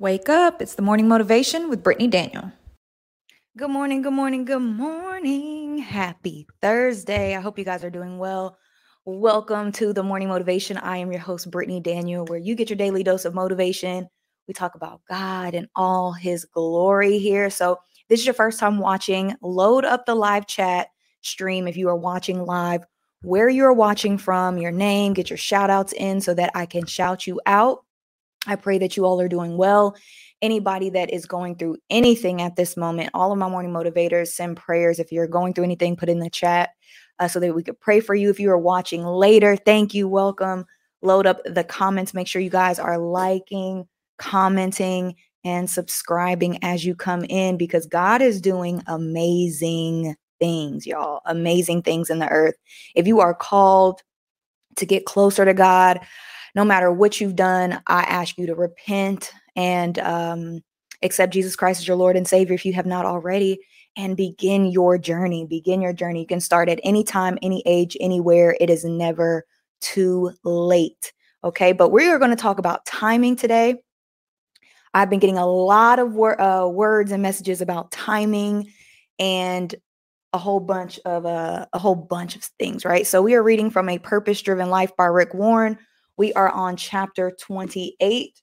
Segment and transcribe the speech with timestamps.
[0.00, 0.62] Wake up.
[0.62, 2.52] It's the morning motivation with Brittany Daniel.
[3.56, 5.78] Good morning, good morning, good morning.
[5.78, 7.34] Happy Thursday.
[7.34, 8.56] I hope you guys are doing well.
[9.04, 10.76] Welcome to the morning motivation.
[10.76, 14.08] I am your host, Brittany Daniel, where you get your daily dose of motivation.
[14.46, 17.50] We talk about God and all his glory here.
[17.50, 20.90] So, this is your first time watching, load up the live chat
[21.22, 22.84] stream if you are watching live,
[23.22, 26.66] where you are watching from, your name, get your shout outs in so that I
[26.66, 27.84] can shout you out
[28.46, 29.96] I pray that you all are doing well.
[30.40, 34.56] Anybody that is going through anything at this moment, all of my morning motivators send
[34.56, 34.98] prayers.
[34.98, 36.70] If you're going through anything, put in the chat
[37.18, 38.30] uh, so that we could pray for you.
[38.30, 40.08] If you are watching later, thank you.
[40.08, 40.64] Welcome.
[41.02, 42.14] Load up the comments.
[42.14, 43.86] Make sure you guys are liking,
[44.18, 51.20] commenting, and subscribing as you come in because God is doing amazing things, y'all.
[51.26, 52.54] Amazing things in the earth.
[52.94, 54.02] If you are called
[54.76, 56.00] to get closer to God,
[56.54, 60.60] no matter what you've done, I ask you to repent and um,
[61.02, 63.58] accept Jesus Christ as your Lord and Savior if you have not already,
[63.96, 65.44] and begin your journey.
[65.44, 66.20] Begin your journey.
[66.20, 68.56] You can start at any time, any age, anywhere.
[68.60, 69.44] It is never
[69.80, 71.12] too late.
[71.44, 73.76] Okay, but we are going to talk about timing today.
[74.94, 78.72] I've been getting a lot of wor- uh, words and messages about timing
[79.18, 79.74] and
[80.32, 83.06] a whole bunch of uh, a whole bunch of things, right?
[83.06, 85.78] So we are reading from a purpose driven life by Rick Warren.
[86.18, 88.42] We are on chapter 28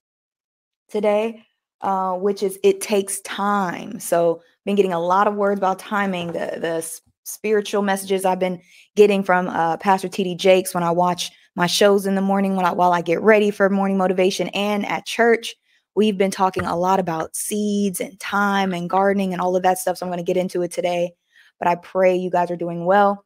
[0.90, 1.44] today,
[1.82, 4.00] uh, which is It Takes Time.
[4.00, 8.62] So, been getting a lot of words about timing, the, the spiritual messages I've been
[8.96, 12.66] getting from uh, Pastor TD Jakes when I watch my shows in the morning when
[12.66, 15.54] I, while I get ready for morning motivation and at church.
[15.96, 19.80] We've been talking a lot about seeds and time and gardening and all of that
[19.80, 19.98] stuff.
[19.98, 21.12] So I'm going to get into it today.
[21.60, 23.25] But I pray you guys are doing well.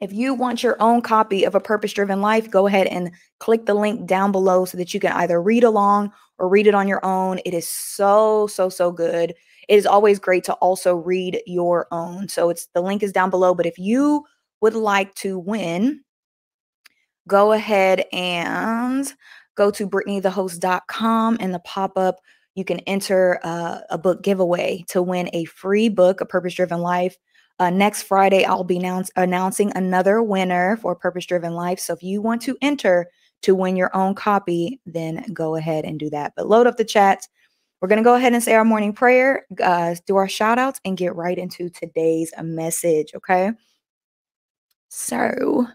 [0.00, 3.10] If you want your own copy of A Purpose Driven Life, go ahead and
[3.40, 6.74] click the link down below so that you can either read along or read it
[6.74, 7.40] on your own.
[7.44, 9.34] It is so, so, so good.
[9.68, 12.28] It is always great to also read your own.
[12.28, 13.54] So it's the link is down below.
[13.54, 14.24] But if you
[14.60, 16.04] would like to win,
[17.26, 19.12] go ahead and
[19.56, 22.20] go to brittanythehost.com and the pop-up
[22.54, 26.80] you can enter uh, a book giveaway to win a free book a purpose driven
[26.80, 27.16] life
[27.58, 31.80] uh, next Friday, I'll be announce- announcing another winner for Purpose Driven Life.
[31.80, 33.08] So if you want to enter
[33.42, 36.32] to win your own copy, then go ahead and do that.
[36.36, 37.26] But load up the chat.
[37.80, 40.80] We're going to go ahead and say our morning prayer, uh, do our shout outs,
[40.84, 43.12] and get right into today's message.
[43.14, 43.52] Okay.
[44.88, 45.66] So,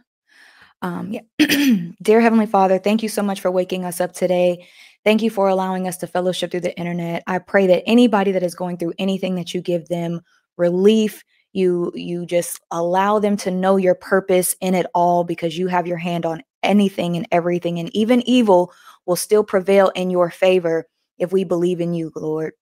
[0.81, 1.21] um, yeah.
[2.01, 4.67] Dear Heavenly Father, thank you so much for waking us up today.
[5.05, 7.23] Thank you for allowing us to fellowship through the internet.
[7.25, 10.21] I pray that anybody that is going through anything that you give them
[10.57, 11.23] relief,
[11.53, 15.87] you you just allow them to know your purpose in it all because you have
[15.87, 18.73] your hand on anything and everything and even evil
[19.05, 20.87] will still prevail in your favor
[21.17, 22.53] if we believe in you lord.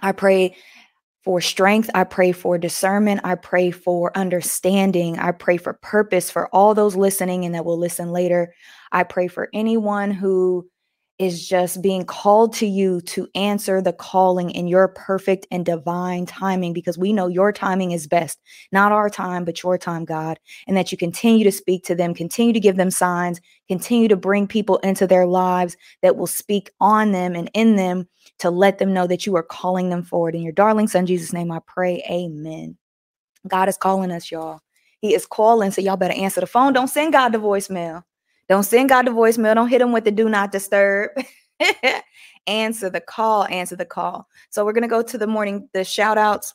[0.00, 0.56] I pray
[1.24, 6.48] for strength i pray for discernment i pray for understanding i pray for purpose for
[6.48, 8.52] all those listening and that will listen later.
[8.90, 10.68] I pray for anyone who
[11.18, 16.26] is just being called to you to answer the calling in your perfect and divine
[16.26, 18.40] timing because we know your timing is best,
[18.72, 20.38] not our time, but your time, God.
[20.66, 24.16] And that you continue to speak to them, continue to give them signs, continue to
[24.16, 28.08] bring people into their lives that will speak on them and in them
[28.38, 30.34] to let them know that you are calling them forward.
[30.34, 32.02] In your darling son, Jesus' name, I pray.
[32.10, 32.76] Amen.
[33.46, 34.60] God is calling us, y'all.
[35.00, 35.70] He is calling.
[35.72, 36.72] So y'all better answer the phone.
[36.72, 38.04] Don't send God the voicemail.
[38.52, 39.54] Don't send God the voicemail.
[39.54, 41.08] Don't hit him with the do not disturb.
[42.46, 43.46] answer the call.
[43.46, 44.28] Answer the call.
[44.50, 46.52] So we're going to go to the morning, the shout outs.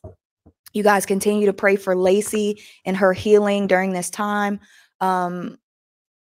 [0.72, 4.60] You guys continue to pray for Lacey and her healing during this time.
[5.00, 5.58] Um,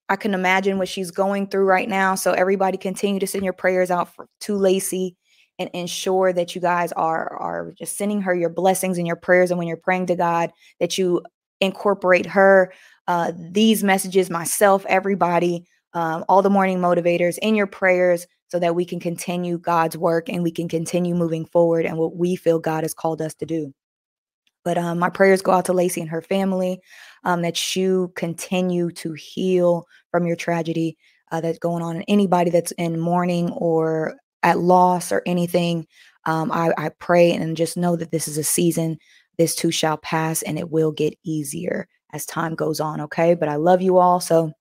[0.09, 2.15] I can imagine what she's going through right now.
[2.15, 5.17] So everybody continue to send your prayers out for, to Lacey
[5.59, 9.51] and ensure that you guys are are just sending her your blessings and your prayers
[9.51, 11.21] and when you're praying to God that you
[11.61, 12.73] incorporate her
[13.07, 18.75] uh, these messages, myself, everybody, um, all the morning motivators in your prayers so that
[18.75, 22.59] we can continue God's work and we can continue moving forward and what we feel
[22.59, 23.73] God has called us to do.
[24.65, 26.81] But um, my prayers go out to Lacey and her family
[27.25, 30.97] um, that you continue to heal from your tragedy
[31.31, 31.97] uh, that's going on.
[31.97, 35.87] And anybody that's in mourning or at loss or anything,
[36.25, 38.99] um, I, I pray and just know that this is a season.
[39.37, 43.01] This too shall pass and it will get easier as time goes on.
[43.03, 43.35] Okay.
[43.35, 44.21] But I love you all.
[44.21, 44.53] So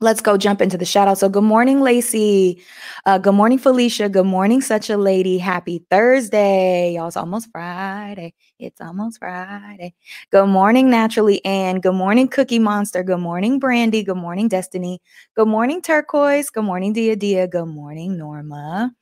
[0.00, 1.18] let's go jump into the shout out.
[1.18, 2.62] So good morning, Lacey.
[3.06, 4.08] Uh, good morning, Felicia.
[4.08, 5.38] Good morning, such a lady.
[5.38, 6.94] Happy Thursday.
[6.94, 8.34] Y'all, it's almost Friday.
[8.58, 9.94] It's almost Friday.
[10.30, 13.02] Good morning, Naturally and Good morning, Cookie Monster.
[13.02, 14.02] Good morning, Brandy.
[14.02, 15.00] Good morning, Destiny.
[15.34, 16.50] Good morning, Turquoise.
[16.50, 17.48] Good morning, Dia Dia.
[17.48, 18.92] Good morning, Norma.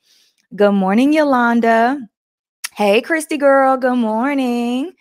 [0.55, 1.99] Good morning, Yolanda.
[2.77, 3.79] Hey, Christy girl.
[3.79, 4.93] Good morning.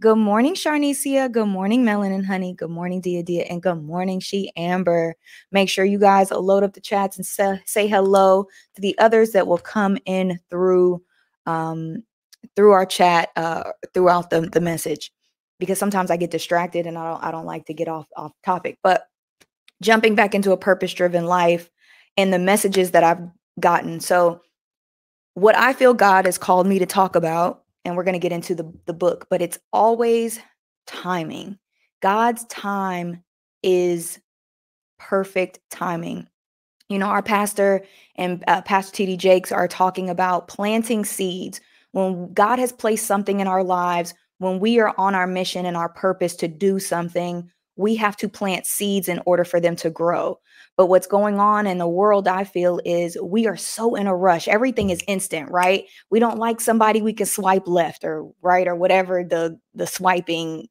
[0.00, 1.32] Good morning, Sharnicia.
[1.32, 2.54] Good morning, Melon and Honey.
[2.54, 3.42] Good morning, Dia Dia.
[3.50, 5.16] And good morning, She Amber.
[5.50, 8.46] Make sure you guys load up the chats and say, say hello
[8.76, 11.02] to the others that will come in through
[11.44, 12.04] um,
[12.54, 13.64] through our chat uh,
[13.94, 15.10] throughout the, the message
[15.58, 18.30] because sometimes I get distracted and I don't I don't like to get off off
[18.44, 18.78] topic.
[18.80, 19.08] But
[19.82, 21.68] jumping back into a purpose driven life
[22.16, 23.26] and the messages that I've
[23.58, 23.98] gotten.
[23.98, 24.40] So
[25.34, 28.32] what I feel God has called me to talk about, and we're going to get
[28.32, 30.40] into the, the book, but it's always
[30.86, 31.58] timing.
[32.00, 33.22] God's time
[33.62, 34.20] is
[34.98, 36.28] perfect timing.
[36.88, 37.84] You know, our pastor
[38.16, 41.60] and uh, Pastor TD Jakes are talking about planting seeds.
[41.92, 45.76] When God has placed something in our lives, when we are on our mission and
[45.76, 49.90] our purpose to do something, we have to plant seeds in order for them to
[49.90, 50.38] grow.
[50.76, 54.16] But what's going on in the world, I feel, is we are so in a
[54.16, 54.48] rush.
[54.48, 55.84] Everything is instant, right?
[56.10, 60.68] We don't like somebody, we can swipe left or right or whatever the the swiping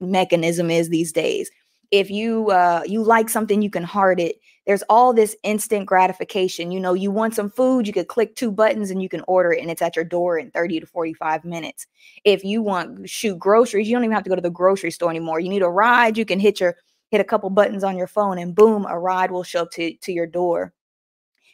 [0.00, 1.50] mechanism is these days.
[1.90, 4.36] If you uh you like something, you can heart it.
[4.66, 6.70] There's all this instant gratification.
[6.70, 9.52] You know, you want some food, you could click two buttons and you can order
[9.52, 11.86] it and it's at your door in 30 to 45 minutes.
[12.24, 15.10] If you want shoot groceries, you don't even have to go to the grocery store
[15.10, 15.40] anymore.
[15.40, 16.76] You need a ride, you can hit your
[17.12, 19.94] hit a couple buttons on your phone and boom, a ride will show up to,
[19.98, 20.72] to your door.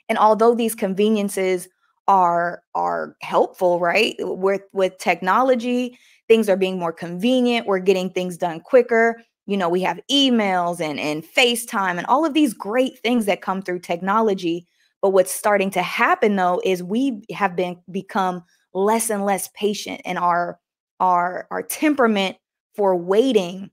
[0.08, 1.68] And although these conveniences
[2.06, 4.14] are are helpful, right?
[4.20, 9.20] With with technology, things are being more convenient, we're getting things done quicker.
[9.46, 13.42] You know, we have emails and and FaceTime and all of these great things that
[13.42, 14.66] come through technology.
[15.02, 20.00] But what's starting to happen though is we have been become less and less patient
[20.04, 20.58] and our
[21.00, 22.36] our our temperament
[22.74, 23.70] for waiting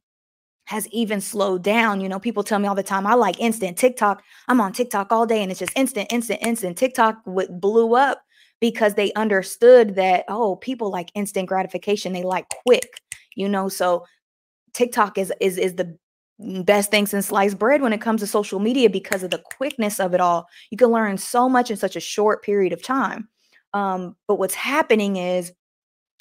[0.65, 2.01] has even slowed down.
[2.01, 4.23] You know, people tell me all the time, I like instant TikTok.
[4.47, 6.77] I'm on TikTok all day and it's just instant, instant, instant.
[6.77, 8.21] TikTok w- blew up
[8.59, 12.13] because they understood that, oh, people like instant gratification.
[12.13, 12.99] They like quick,
[13.35, 14.05] you know, so
[14.73, 15.97] TikTok is is is the
[16.39, 19.99] best thing since sliced bread when it comes to social media because of the quickness
[19.99, 20.47] of it all.
[20.69, 23.29] You can learn so much in such a short period of time.
[23.73, 25.53] Um, but what's happening is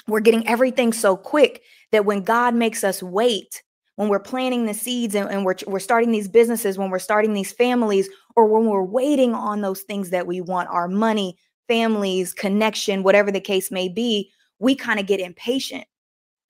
[0.07, 1.63] we're getting everything so quick
[1.93, 3.63] that when God makes us wait,
[3.97, 7.33] when we're planting the seeds and, and, we're, we're starting these businesses, when we're starting
[7.33, 11.37] these families, or when we're waiting on those things that we want our money,
[11.69, 15.85] families, connection, whatever the case may be, we kind of get impatient,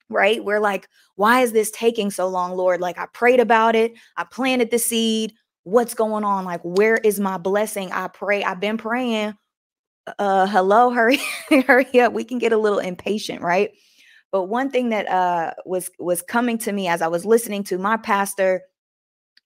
[0.09, 0.43] right?
[0.43, 2.81] We're like, why is this taking so long, Lord?
[2.81, 5.33] Like, I prayed about it, I planted the seed.
[5.63, 6.45] What's going on?
[6.45, 7.91] Like, where is my blessing?
[7.91, 9.35] I pray, I've been praying.
[10.19, 11.19] Uh, hello, hurry,
[11.65, 12.13] hurry up.
[12.13, 13.71] We can get a little impatient, right?
[14.35, 17.77] But one thing that uh, was was coming to me as I was listening to
[17.77, 18.63] my pastor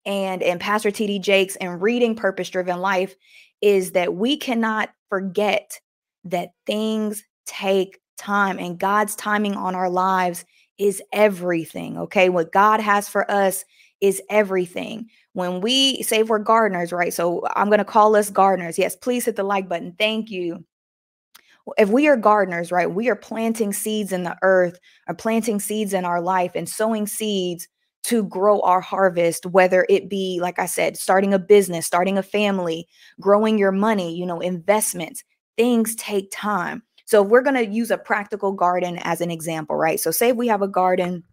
[0.04, 3.14] and and Pastor TD Jakes and reading Purpose Driven Life
[3.62, 5.80] is that we cannot forget
[6.24, 10.44] that things take time and God's timing on our lives
[10.80, 11.96] is everything.
[12.00, 13.66] Okay, what God has for us
[14.02, 15.08] is everything.
[15.34, 17.14] When we say we're gardeners, right?
[17.14, 18.80] So I'm going to call us gardeners.
[18.80, 19.94] Yes, please hit the like button.
[20.00, 20.66] Thank you
[21.78, 25.94] if we are gardeners, right, we are planting seeds in the earth or planting seeds
[25.94, 27.68] in our life and sowing seeds
[28.04, 32.24] to grow our harvest, whether it be, like I said, starting a business, starting a
[32.24, 32.88] family,
[33.20, 35.24] growing your money, you know, investments,
[35.58, 36.82] things take time.
[37.06, 40.00] So if we're going to use a practical garden as an example, right?
[40.00, 41.24] So say we have a garden,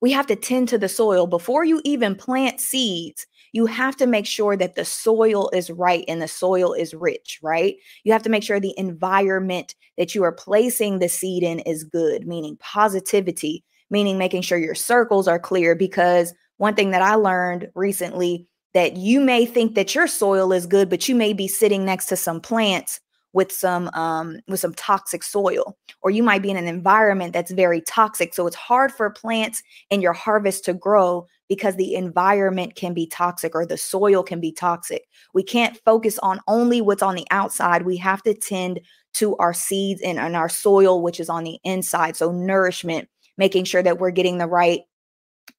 [0.00, 4.06] we have to tend to the soil before you even plant seeds you have to
[4.08, 7.76] make sure that the soil is right and the soil is rich, right?
[8.02, 11.84] You have to make sure the environment that you are placing the seed in is
[11.84, 15.76] good, meaning positivity, meaning making sure your circles are clear.
[15.76, 20.66] Because one thing that I learned recently that you may think that your soil is
[20.66, 22.98] good, but you may be sitting next to some plants
[23.34, 27.50] with some um, with some toxic soil or you might be in an environment that's
[27.50, 32.74] very toxic so it's hard for plants and your harvest to grow because the environment
[32.74, 35.04] can be toxic or the soil can be toxic.
[35.34, 37.82] We can't focus on only what's on the outside.
[37.82, 38.80] We have to tend
[39.14, 42.16] to our seeds and, and our soil which is on the inside.
[42.16, 44.82] So nourishment making sure that we're getting the right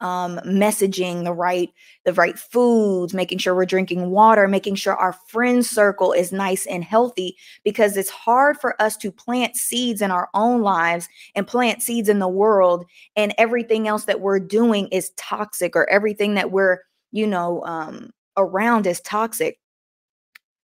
[0.02, 1.72] um, messaging the right
[2.04, 6.66] the right foods making sure we're drinking water making sure our friend circle is nice
[6.66, 11.48] and healthy because it's hard for us to plant seeds in our own lives and
[11.48, 12.86] plant seeds in the world
[13.16, 16.80] and everything else that we're doing is toxic or everything that we're
[17.12, 19.60] you know um, around is toxic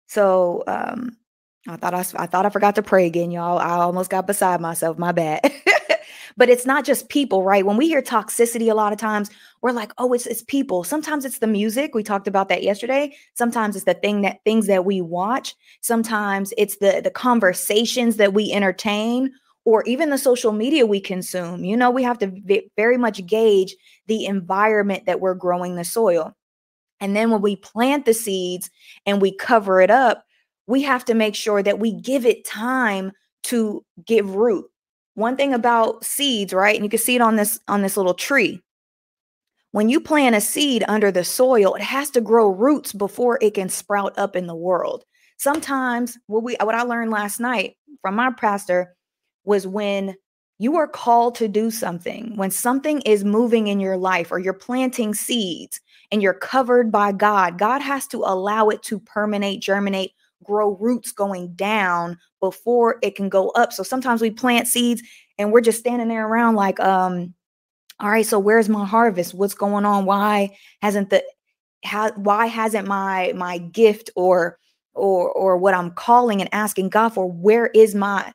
[0.08, 1.16] so um,
[1.68, 3.58] I thought I, I thought I forgot to pray again, y'all.
[3.58, 4.98] I almost got beside myself.
[4.98, 5.40] My bad.
[6.36, 7.66] but it's not just people, right?
[7.66, 10.84] When we hear toxicity a lot of times, we're like, oh, it's it's people.
[10.84, 11.94] Sometimes it's the music.
[11.94, 13.16] We talked about that yesterday.
[13.34, 15.54] Sometimes it's the thing that things that we watch.
[15.80, 19.32] Sometimes it's the the conversations that we entertain
[19.64, 21.64] or even the social media we consume.
[21.64, 26.34] You know, we have to very much gauge the environment that we're growing the soil.
[27.00, 28.70] And then when we plant the seeds
[29.06, 30.24] and we cover it up,
[30.66, 33.12] we have to make sure that we give it time
[33.44, 34.66] to give root.
[35.14, 36.74] One thing about seeds, right?
[36.74, 38.62] And you can see it on this on this little tree.
[39.72, 43.54] When you plant a seed under the soil, it has to grow roots before it
[43.54, 45.04] can sprout up in the world.
[45.38, 48.94] Sometimes what we what I learned last night from my pastor
[49.44, 50.14] was when
[50.58, 54.52] you are called to do something, when something is moving in your life or you're
[54.52, 55.80] planting seeds
[56.12, 60.12] and you're covered by God, God has to allow it to permeate, germinate,
[60.44, 63.72] grow roots going down before it can go up.
[63.72, 65.00] So sometimes we plant seeds
[65.38, 67.32] and we're just standing there around like, um,
[68.00, 69.32] all right, so where's my harvest?
[69.32, 70.04] What's going on?
[70.04, 71.22] Why hasn't the
[71.84, 74.58] how why hasn't my my gift or
[74.92, 78.32] or or what I'm calling and asking God for, where is my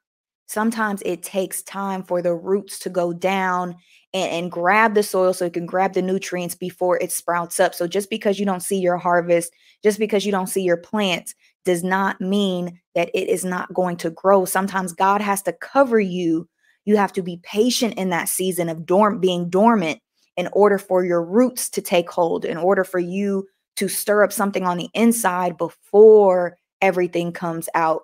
[0.47, 3.75] sometimes it takes time for the roots to go down
[4.13, 7.75] and, and, grab the soil so it can grab the nutrients before it sprouts up.
[7.75, 9.51] So just because you don't see your harvest,
[9.83, 11.35] just because you don't see your plants,
[11.67, 14.45] does not mean that it is not going to grow.
[14.45, 16.49] Sometimes God has to cover you.
[16.85, 19.99] You have to be patient in that season of dorm being dormant
[20.35, 23.45] in order for your roots to take hold, in order for you
[23.75, 28.03] to stir up something on the inside before everything comes out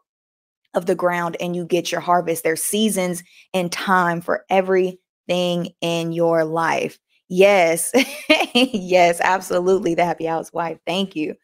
[0.74, 2.44] of the ground and you get your harvest.
[2.44, 7.00] There's seasons and time for everything in your life.
[7.30, 7.92] Yes.
[8.54, 9.96] yes, absolutely.
[9.96, 10.78] The happy housewife.
[10.86, 11.36] Thank you.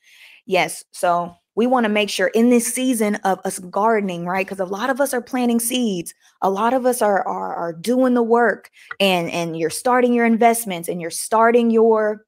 [0.46, 0.84] Yes.
[0.92, 4.46] So we want to make sure in this season of us gardening, right?
[4.46, 6.14] Because a lot of us are planting seeds.
[6.42, 10.26] A lot of us are, are are doing the work and and you're starting your
[10.26, 12.24] investments and you're starting your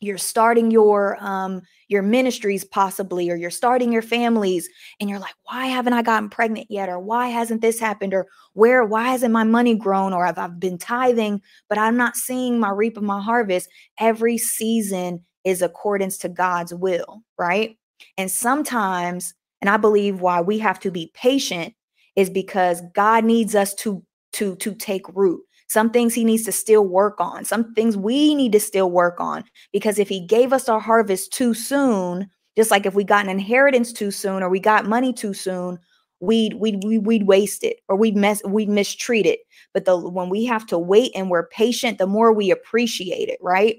[0.00, 5.36] you're starting your um your ministries possibly or you're starting your families and you're like
[5.44, 6.88] why haven't i gotten pregnant yet?
[6.88, 8.12] Or why hasn't this happened?
[8.12, 10.12] Or where why hasn't my money grown?
[10.12, 13.68] Or i've, I've been tithing but i'm not seeing my reap of my harvest.
[14.00, 17.78] Every season is accordance to god's will right
[18.16, 21.74] and sometimes and i believe why we have to be patient
[22.16, 24.02] is because god needs us to
[24.32, 27.44] to to take root some things he needs to still work on.
[27.44, 29.44] Some things we need to still work on.
[29.70, 33.30] Because if he gave us our harvest too soon, just like if we got an
[33.30, 35.78] inheritance too soon or we got money too soon,
[36.20, 39.40] we'd we'd we'd waste it or we'd mess we'd mistreat it.
[39.74, 43.38] But the when we have to wait and we're patient, the more we appreciate it,
[43.42, 43.76] right?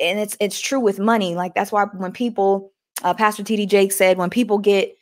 [0.00, 1.34] And it's it's true with money.
[1.34, 2.71] Like that's why when people,
[3.02, 4.96] uh, Pastor TD Jake said, when people get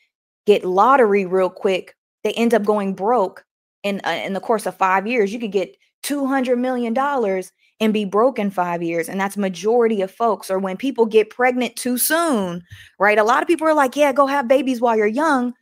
[0.47, 3.45] get lottery real quick, they end up going broke
[3.83, 5.33] in uh, in the course of 5 years.
[5.33, 9.09] You could get 200 million dollars and be broke in 5 years.
[9.09, 10.51] And that's majority of folks.
[10.51, 12.63] Or when people get pregnant too soon
[12.99, 13.19] right?
[13.19, 15.55] A lot of people are like yeah go have babies while you're young.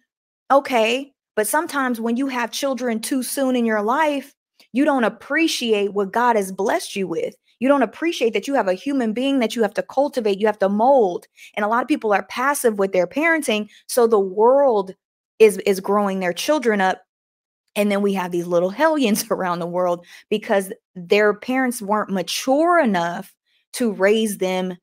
[0.50, 1.12] Okay.
[1.36, 4.34] But sometimes when you have children too soon in your life
[4.72, 8.68] you don't appreciate what God has blessed you with you don't appreciate that you have
[8.68, 11.26] a human being that you have to cultivate, you have to mold.
[11.54, 13.68] And a lot of people are passive with their parenting.
[13.86, 14.94] So the world
[15.38, 17.02] is is growing their children up
[17.76, 22.78] and then we have these little hellions around the world because their parents weren't mature
[22.80, 23.34] enough
[23.74, 24.76] to raise them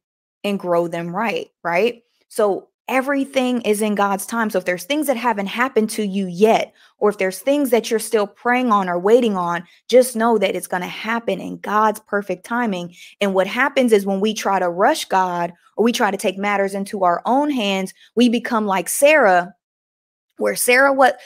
[0.43, 2.03] and grow them right, right?
[2.29, 4.49] So everything is in God's time.
[4.49, 7.89] So if there's things that haven't happened to you yet, or if there's things that
[7.89, 11.57] you're still praying on or waiting on, just know that it's going to happen in
[11.57, 12.95] God's perfect timing.
[13.21, 16.37] And what happens is when we try to rush God or we try to take
[16.37, 19.53] matters into our own hands, we become like Sarah,
[20.37, 21.19] where Sarah what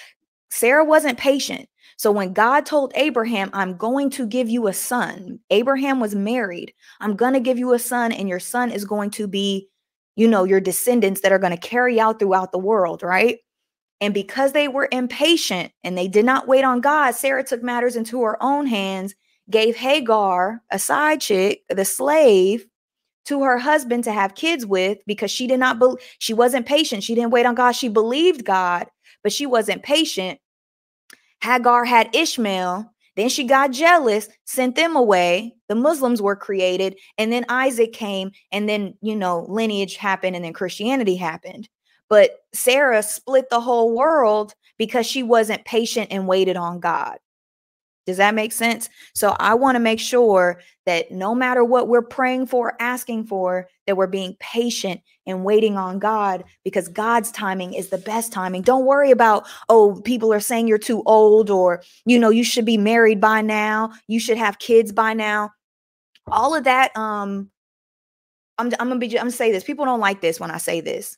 [0.50, 1.70] Sarah wasn't patient.
[1.98, 6.74] So when God told Abraham, I'm going to give you a son, Abraham was married.
[7.02, 9.68] I'm going to give you a son, and your son is going to be,
[10.20, 13.40] you know, your descendants that are going to carry out throughout the world, right?
[14.02, 17.96] And because they were impatient and they did not wait on God, Sarah took matters
[17.96, 19.16] into her own hands,
[19.50, 22.68] gave Hagar, a side chick, the slave,
[23.28, 27.02] to her husband to have kids with because she did not believe she wasn't patient.
[27.02, 27.72] She didn't wait on God.
[27.72, 28.88] She believed God,
[29.24, 30.38] but she wasn't patient.
[31.42, 32.92] Hagar had Ishmael.
[33.16, 35.56] Then she got jealous, sent them away.
[35.70, 36.98] The Muslims were created.
[37.18, 38.32] And then Isaac came.
[38.52, 41.70] And then, you know, lineage happened and then Christianity happened.
[42.10, 47.20] But Sarah split the whole world because she wasn't patient and waited on God.
[48.10, 48.90] Does that make sense?
[49.14, 53.68] So I want to make sure that no matter what we're praying for, asking for,
[53.86, 58.64] that we're being patient and waiting on God because God's timing is the best timing.
[58.64, 62.66] Don't worry about, oh, people are saying you're too old or, you know, you should
[62.66, 65.52] be married by now, you should have kids by now.
[66.32, 67.50] All of that um
[68.58, 69.64] I'm I'm to be I'm to say this.
[69.64, 71.18] People don't like this when I say this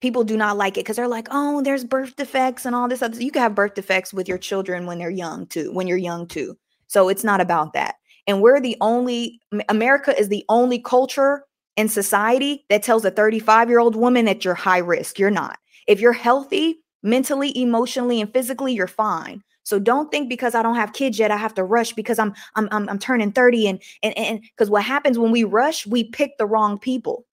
[0.00, 3.02] people do not like it because they're like, oh, there's birth defects and all this
[3.02, 3.20] other.
[3.22, 6.26] You can have birth defects with your children when they're young too, when you're young
[6.26, 6.56] too.
[6.86, 7.96] So it's not about that.
[8.26, 11.44] And we're the only, America is the only culture
[11.76, 15.18] in society that tells a 35 year old woman that you're high risk.
[15.18, 15.58] You're not.
[15.86, 19.42] If you're healthy, mentally, emotionally, and physically, you're fine.
[19.62, 22.34] So don't think because I don't have kids yet, I have to rush because I'm
[22.56, 26.04] I'm I'm, I'm turning 30 and and and because what happens when we rush, we
[26.04, 27.26] pick the wrong people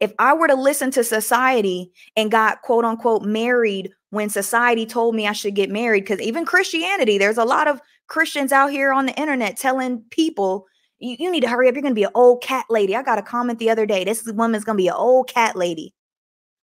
[0.00, 5.14] if I were to listen to society and got quote unquote married when society told
[5.14, 8.92] me I should get married, because even Christianity, there's a lot of Christians out here
[8.92, 10.66] on the internet telling people,
[10.98, 11.74] you, you need to hurry up.
[11.74, 12.96] You're going to be an old cat lady.
[12.96, 14.02] I got a comment the other day.
[14.02, 15.94] This woman's going to be an old cat lady.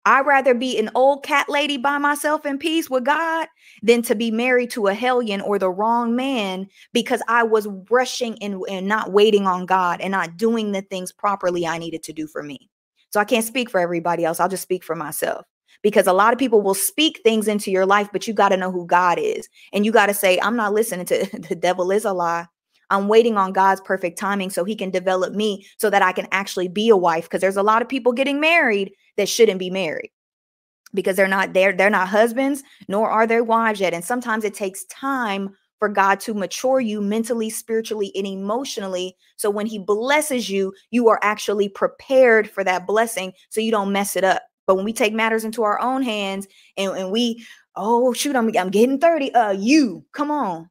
[0.06, 3.48] I'd rather be an old cat lady by myself in peace with God
[3.84, 8.42] than to be married to a hellion or the wrong man because I was rushing
[8.42, 12.14] and, and not waiting on God and not doing the things properly I needed to
[12.14, 12.70] do for me.
[13.12, 14.40] So I can't speak for everybody else.
[14.40, 15.46] I'll just speak for myself
[15.84, 18.58] because a lot of people will speak things into your life, but you got to
[18.58, 19.48] know who God is.
[19.72, 22.48] And you got to say, I'm not listening to the devil is a lie.
[22.90, 26.28] I'm waiting on God's perfect timing so he can develop me so that I can
[26.32, 27.24] actually be a wife.
[27.26, 30.12] Because there's a lot of people getting married that shouldn't be married
[30.94, 33.94] because they're not there, they're not husbands, nor are they wives yet.
[33.94, 39.16] And sometimes it takes time for God to mature you mentally, spiritually, and emotionally.
[39.38, 43.92] So when He blesses you, you are actually prepared for that blessing so you don't
[43.92, 44.44] mess it up.
[44.68, 47.44] But when we take matters into our own hands and, and we,
[47.76, 50.70] oh, shoot, I'm, I'm getting 30, uh, you, come on.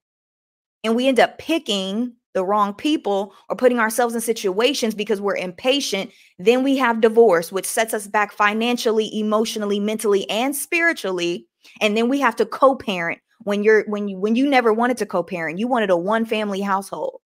[0.85, 5.37] And we end up picking the wrong people or putting ourselves in situations because we're
[5.37, 11.46] impatient, then we have divorce, which sets us back financially, emotionally, mentally, and spiritually.
[11.80, 14.99] And then we have to co parent, when you're when you when you never wanted
[14.99, 17.20] to co-parent you wanted a one family household.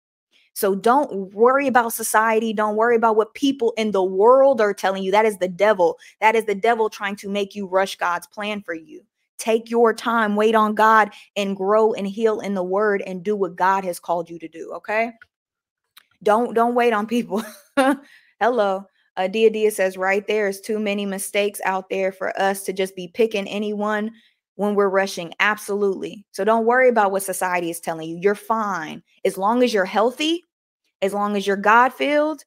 [0.55, 2.53] So don't worry about society.
[2.53, 5.11] Don't worry about what people in the world are telling you.
[5.11, 5.97] That is the devil.
[6.21, 9.03] That is the devil trying to make you rush god's plan for you
[9.37, 13.35] take your time wait on god and grow and heal in the word and do
[13.35, 15.11] what god has called you to do okay
[16.21, 17.43] don't don't wait on people
[18.39, 22.63] hello uh, Dia Dia says right there is too many mistakes out there for us
[22.63, 24.11] to just be picking anyone
[24.55, 25.33] when we're rushing.
[25.39, 26.25] Absolutely.
[26.31, 28.17] So don't worry about what society is telling you.
[28.17, 29.03] You're fine.
[29.25, 30.43] As long as you're healthy,
[31.01, 32.43] as long as you're God filled,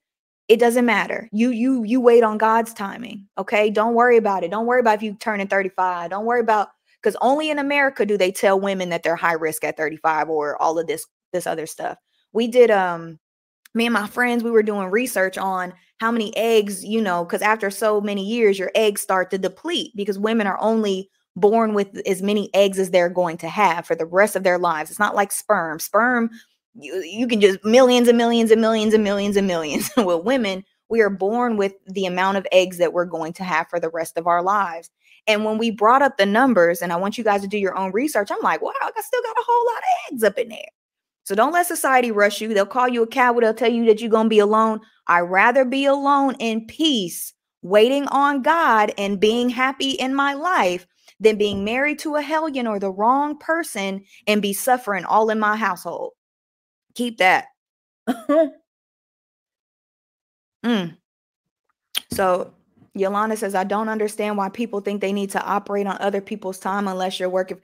[0.48, 1.28] it doesn't matter.
[1.32, 3.26] You you you wait on God's timing.
[3.36, 3.70] Okay?
[3.70, 4.50] Don't worry about it.
[4.50, 6.10] Don't worry about if you turn in 35.
[6.10, 6.68] Don't worry about
[7.06, 10.60] because only in America do they tell women that they're high risk at 35 or
[10.60, 11.98] all of this this other stuff.
[12.32, 13.20] We did um
[13.74, 17.42] me and my friends we were doing research on how many eggs, you know, cuz
[17.42, 21.96] after so many years your eggs start to deplete because women are only born with
[22.08, 24.90] as many eggs as they're going to have for the rest of their lives.
[24.90, 25.78] It's not like sperm.
[25.78, 26.30] Sperm,
[26.74, 29.90] you, you can just millions and millions and millions and millions and millions.
[29.96, 33.68] with women, we are born with the amount of eggs that we're going to have
[33.68, 34.90] for the rest of our lives.
[35.26, 37.76] And when we brought up the numbers, and I want you guys to do your
[37.76, 40.48] own research, I'm like, wow, I still got a whole lot of eggs up in
[40.48, 40.68] there.
[41.24, 42.54] So don't let society rush you.
[42.54, 43.42] They'll call you a coward.
[43.42, 44.80] They'll tell you that you're going to be alone.
[45.08, 50.86] I'd rather be alone in peace, waiting on God and being happy in my life
[51.18, 55.40] than being married to a hellion or the wrong person and be suffering all in
[55.40, 56.12] my household.
[56.94, 57.46] Keep that.
[60.64, 60.96] mm.
[62.12, 62.54] So
[62.96, 66.58] Yolanda says, I don't understand why people think they need to operate on other people's
[66.58, 67.60] time unless you're working.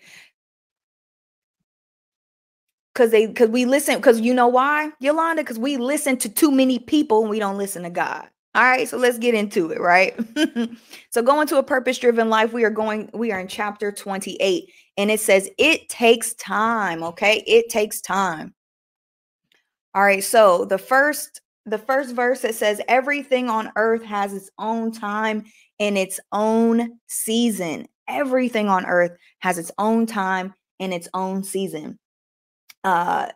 [2.94, 5.42] Cause they cause we listen, cause you know why, Yolanda?
[5.42, 8.28] Because we listen to too many people and we don't listen to God.
[8.54, 10.14] All right, so let's get into it, right?
[11.10, 15.10] so going to a purpose-driven life, we are going we are in chapter 28 and
[15.10, 17.42] it says it takes time, okay?
[17.46, 18.52] It takes time.
[19.94, 24.50] All right, so the first the first verse it says everything on earth has its
[24.58, 25.44] own time
[25.78, 27.86] and its own season.
[28.08, 31.98] Everything on earth has its own time and its own season.
[32.84, 33.28] Uh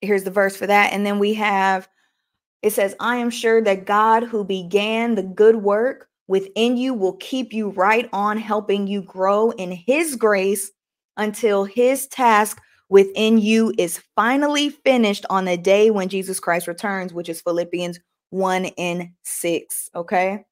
[0.00, 1.88] here's the verse for that and then we have
[2.62, 7.14] it says, I am sure that God who began the good work within you will
[7.14, 10.70] keep you right on helping you grow in his grace
[11.16, 12.60] until his task
[12.92, 17.98] within you is finally finished on the day when Jesus Christ returns, which is Philippians
[18.28, 19.90] 1 and 6.
[19.94, 20.44] Okay.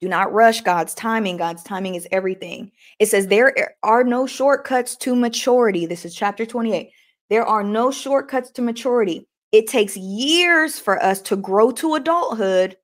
[0.00, 1.36] Do not rush God's timing.
[1.36, 2.70] God's timing is everything.
[3.00, 5.86] It says, There are no shortcuts to maturity.
[5.86, 6.92] This is chapter 28.
[7.30, 9.26] There are no shortcuts to maturity.
[9.50, 12.76] It takes years for us to grow to adulthood,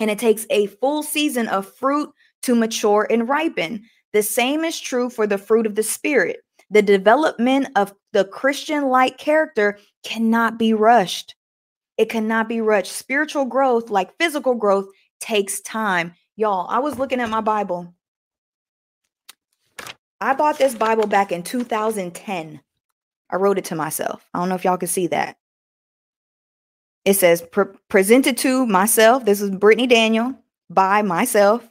[0.00, 2.10] and it takes a full season of fruit
[2.42, 3.84] to mature and ripen.
[4.12, 6.40] The same is true for the fruit of the Spirit.
[6.70, 11.34] The development of the Christian like character cannot be rushed.
[11.98, 12.92] It cannot be rushed.
[12.92, 14.88] Spiritual growth, like physical growth,
[15.20, 16.14] takes time.
[16.36, 17.94] Y'all, I was looking at my Bible.
[20.20, 22.60] I bought this Bible back in 2010.
[23.30, 24.24] I wrote it to myself.
[24.32, 25.36] I don't know if y'all can see that.
[27.04, 29.24] It says, Pre- presented to myself.
[29.24, 30.34] This is Brittany Daniel
[30.68, 31.68] by myself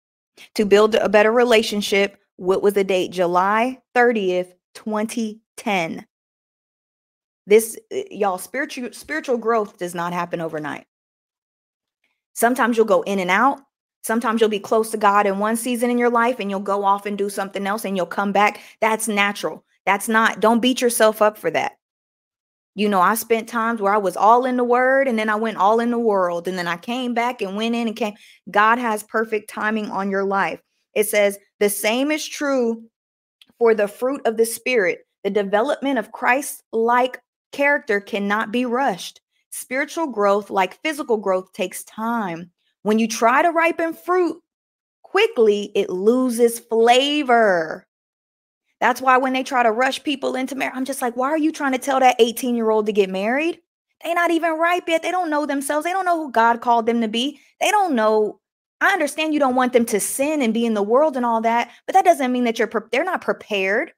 [0.54, 2.18] to build a better relationship.
[2.36, 3.12] What was the date?
[3.12, 6.06] July 30th, 2010.
[7.46, 10.84] This, uh, y'all, spiritual spiritual growth does not happen overnight.
[12.34, 13.60] Sometimes you'll go in and out.
[14.02, 16.84] Sometimes you'll be close to God in one season in your life and you'll go
[16.84, 18.60] off and do something else and you'll come back.
[18.80, 19.64] That's natural.
[19.84, 21.72] That's not, don't beat yourself up for that.
[22.74, 25.36] You know, I spent times where I was all in the word and then I
[25.36, 28.14] went all in the world and then I came back and went in and came.
[28.50, 30.60] God has perfect timing on your life.
[30.94, 32.84] It says the same is true
[33.58, 35.06] for the fruit of the spirit.
[35.24, 37.20] The development of Christ like
[37.52, 39.20] character cannot be rushed.
[39.50, 42.50] Spiritual growth, like physical growth, takes time.
[42.82, 44.40] When you try to ripen fruit
[45.02, 47.86] quickly, it loses flavor.
[48.80, 51.38] That's why when they try to rush people into marriage, I'm just like, why are
[51.38, 53.60] you trying to tell that 18 year old to get married?
[54.04, 55.02] They're not even ripe yet.
[55.02, 55.84] They don't know themselves.
[55.84, 57.40] They don't know who God called them to be.
[57.60, 58.40] They don't know.
[58.80, 61.40] I understand you don't want them to sin and be in the world and all
[61.42, 63.92] that, but that doesn't mean that you're pre- they're not prepared.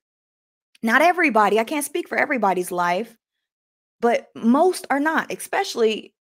[0.83, 1.59] Not everybody.
[1.59, 3.17] I can't speak for everybody's life,
[4.01, 6.15] but most are not, especially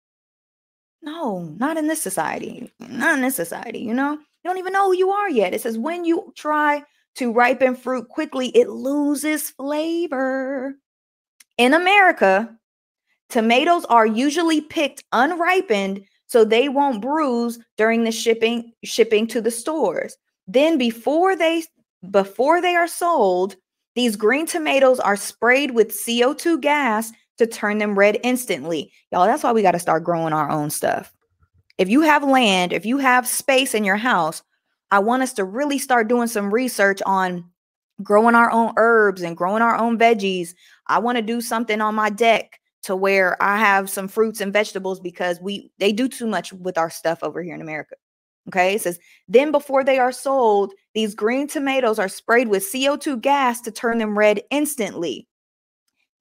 [1.05, 2.73] no, not in this society.
[2.81, 4.13] Not in this society, you know?
[4.13, 5.53] You don't even know who you are yet.
[5.53, 6.83] It says when you try
[7.17, 10.75] to ripen fruit quickly, it loses flavor.
[11.59, 12.57] In America,
[13.29, 19.53] tomatoes are usually picked unripened so they won't bruise during the shipping shipping to the
[19.53, 20.17] stores.
[20.49, 21.63] Then before they
[22.11, 23.55] before they are sold,
[23.95, 28.91] these green tomatoes are sprayed with CO2 gas to turn them red instantly.
[29.13, 31.13] Y'all, that's why we got to start growing our own stuff.
[31.79, 34.43] If you have land, if you have space in your house,
[34.91, 37.49] I want us to really start doing some research on
[38.03, 40.53] growing our own herbs and growing our own veggies.
[40.89, 44.53] I want to do something on my deck to where I have some fruits and
[44.53, 47.97] vegetables because we they do too much with our stuff over here in America.
[48.49, 53.21] Okay, it says then before they are sold, these green tomatoes are sprayed with CO2
[53.21, 55.27] gas to turn them red instantly.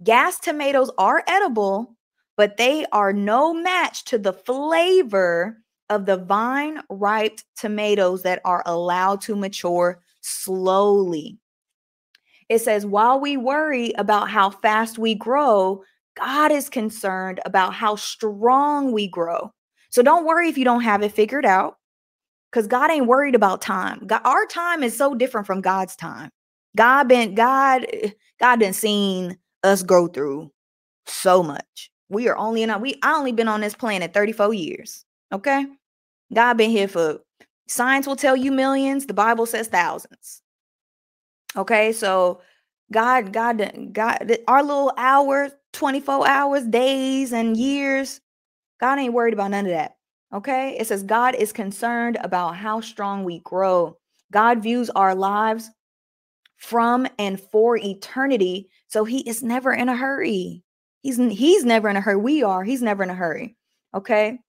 [0.03, 1.95] Gas tomatoes are edible,
[2.37, 5.57] but they are no match to the flavor
[5.89, 11.37] of the vine ripe tomatoes that are allowed to mature slowly.
[12.49, 15.83] It says, while we worry about how fast we grow,
[16.15, 19.51] God is concerned about how strong we grow.
[19.89, 21.77] So don't worry if you don't have it figured out
[22.51, 24.05] because God ain't worried about time.
[24.05, 26.29] God, our time is so different from God's time.
[26.75, 30.51] God been God eh, God done seen us go through
[31.05, 31.91] so much.
[32.09, 35.05] We are only in we I only been on this planet 34 years.
[35.31, 35.65] Okay.
[36.33, 37.19] God been here for
[37.67, 40.41] science will tell you millions, the Bible says thousands.
[41.55, 42.41] Okay, so
[42.91, 48.21] God, God, God, our little hours, 24 hours, days, and years,
[48.79, 49.97] God ain't worried about none of that.
[50.33, 53.97] Okay, it says God is concerned about how strong we grow.
[54.31, 55.69] God views our lives
[56.57, 60.63] from and for eternity, so He is never in a hurry.
[61.01, 62.17] He's He's never in a hurry.
[62.17, 62.63] We are.
[62.63, 63.55] He's never in a hurry.
[63.93, 64.39] Okay.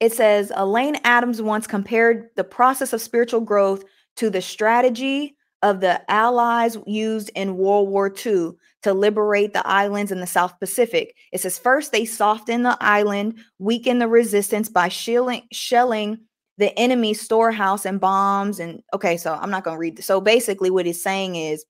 [0.00, 3.84] It says Elaine Adams once compared the process of spiritual growth
[4.16, 8.50] to the strategy of the Allies used in World War II
[8.84, 11.16] to liberate the islands in the South Pacific.
[11.32, 16.18] It says first they soften the island, weaken the resistance by shelling, shelling
[16.58, 18.60] the enemy storehouse and bombs.
[18.60, 19.96] And okay, so I'm not going to read.
[19.96, 20.04] This.
[20.04, 21.64] So basically, what he's saying is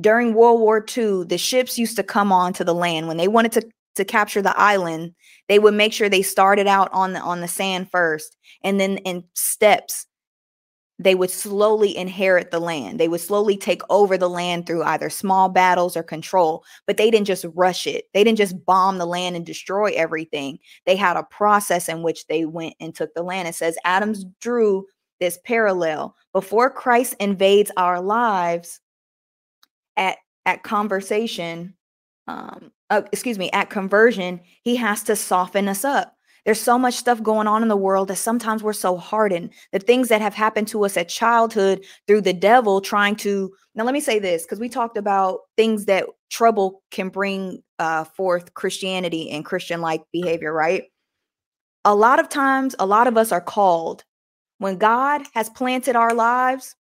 [0.00, 3.52] during World War II, the ships used to come onto the land when they wanted
[3.52, 5.12] to to capture the island
[5.48, 8.98] they would make sure they started out on the on the sand first and then
[8.98, 10.06] in steps
[11.00, 13.00] they would slowly inherit the land.
[13.00, 17.10] They would slowly take over the land through either small battles or control, but they
[17.10, 18.04] didn't just rush it.
[18.12, 20.58] They didn't just bomb the land and destroy everything.
[20.84, 23.48] They had a process in which they went and took the land.
[23.48, 24.86] It says Adams drew
[25.20, 26.14] this parallel.
[26.34, 28.80] Before Christ invades our lives
[29.96, 31.74] at at conversation,
[32.26, 36.14] um, uh, excuse me, at conversion, he has to soften us up.
[36.44, 39.50] There's so much stuff going on in the world that sometimes we're so hardened.
[39.72, 43.52] The things that have happened to us at childhood through the devil trying to.
[43.74, 48.04] Now, let me say this because we talked about things that trouble can bring uh,
[48.04, 50.84] forth Christianity and Christian like behavior, right?
[51.84, 54.04] A lot of times, a lot of us are called
[54.58, 56.76] when God has planted our lives.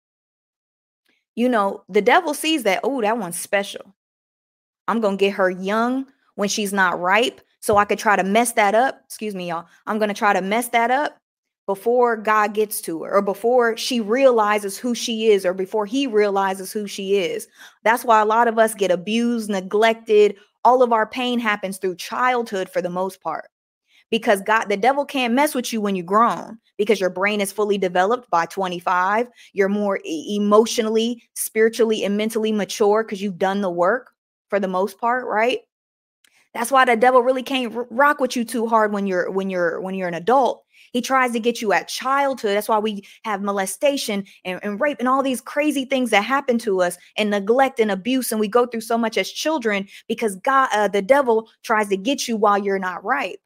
[1.36, 3.94] You know, the devil sees that, oh, that one's special.
[4.88, 8.24] I'm going to get her young when she's not ripe so I could try to
[8.24, 9.00] mess that up.
[9.04, 9.66] Excuse me, y'all.
[9.86, 11.18] I'm going to try to mess that up
[11.66, 16.06] before God gets to her or before she realizes who she is or before he
[16.06, 17.46] realizes who she is.
[17.84, 20.36] That's why a lot of us get abused, neglected.
[20.64, 23.50] All of our pain happens through childhood for the most part.
[24.10, 27.52] Because God, the devil can't mess with you when you're grown because your brain is
[27.52, 29.28] fully developed by 25.
[29.52, 34.12] You're more emotionally, spiritually, and mentally mature because you've done the work
[34.48, 35.60] for the most part, right?
[36.54, 39.80] That's why the devil really can't rock with you too hard when you're when you're
[39.80, 40.64] when you're an adult.
[40.92, 42.56] He tries to get you at childhood.
[42.56, 46.58] That's why we have molestation and, and rape and all these crazy things that happen
[46.60, 48.32] to us and neglect and abuse.
[48.32, 51.96] And we go through so much as children because God, uh, the devil tries to
[51.96, 53.38] get you while you're not ripe.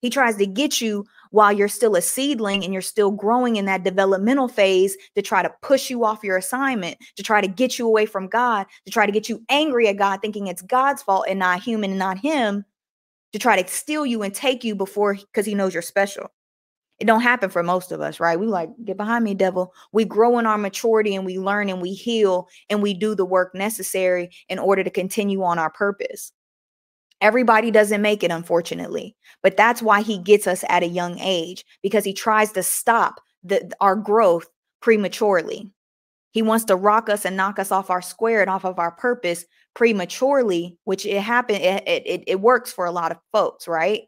[0.00, 3.64] He tries to get you while you're still a seedling and you're still growing in
[3.64, 7.76] that developmental phase to try to push you off your assignment, to try to get
[7.76, 11.02] you away from God, to try to get you angry at God, thinking it's God's
[11.02, 12.64] fault and not human and not Him,
[13.32, 16.30] to try to steal you and take you before because He knows you're special.
[17.00, 18.38] It don't happen for most of us, right?
[18.38, 19.74] We like, get behind me, devil.
[19.92, 23.24] We grow in our maturity and we learn and we heal and we do the
[23.24, 26.30] work necessary in order to continue on our purpose.
[27.24, 29.16] Everybody doesn't make it, unfortunately.
[29.42, 33.18] But that's why he gets us at a young age because he tries to stop
[33.42, 34.46] the, our growth
[34.82, 35.70] prematurely.
[36.32, 38.90] He wants to rock us and knock us off our square and off of our
[38.90, 41.62] purpose prematurely, which it happened.
[41.62, 44.02] It, it, it works for a lot of folks, right?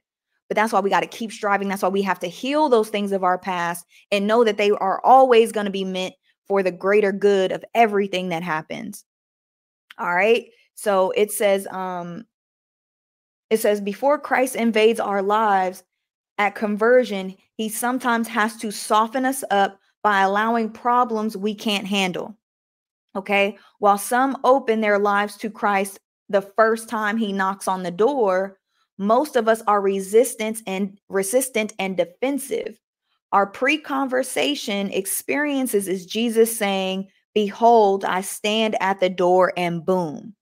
[0.49, 1.69] But that's why we got to keep striving.
[1.69, 4.73] That's why we have to heal those things of our past and know that they
[4.73, 6.13] are always going to be meant
[6.49, 9.07] for the greater good of everything that happens.
[9.99, 10.51] All right.
[10.75, 12.27] So it says, um,
[13.51, 15.83] it says, before Christ invades our lives
[16.39, 22.37] at conversion, he sometimes has to soften us up by allowing problems we can't handle.
[23.17, 23.57] Okay.
[23.79, 28.59] While some open their lives to Christ the first time he knocks on the door,
[28.99, 32.79] most of us are resistant and resistant and defensive.
[33.33, 40.36] Our pre-conversation experiences is Jesus saying, Behold, I stand at the door and boom.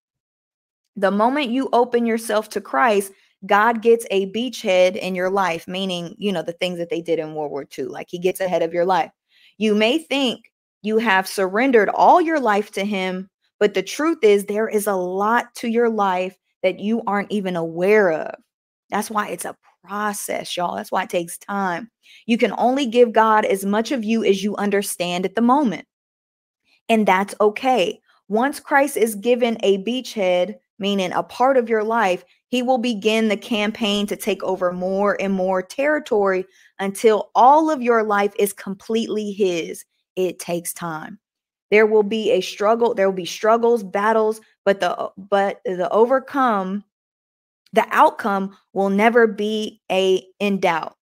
[0.97, 3.13] The moment you open yourself to Christ,
[3.47, 7.19] God gets a beachhead in your life, meaning, you know, the things that they did
[7.19, 9.11] in World War II, like he gets ahead of your life.
[9.59, 10.51] You may think
[10.83, 13.29] you have surrendered all your life to him,
[13.59, 17.57] but the truth is, there is a lot to your life that you aren't even
[17.57, 18.35] aware of.
[18.91, 20.77] That's why it's a process, y'all.
[20.77, 21.91] That's why it takes time.
[22.27, 25.87] You can only give God as much of you as you understand at the moment.
[26.89, 28.01] And that's okay.
[28.29, 33.29] Once Christ is given a beachhead, meaning a part of your life, he will begin
[33.29, 36.45] the campaign to take over more and more territory
[36.79, 39.85] until all of your life is completely his.
[40.17, 41.19] It takes time.
[41.71, 46.85] There will be a struggle, there will be struggles, battles, but the but the overcome
[47.75, 50.95] the outcome will never be a in doubt.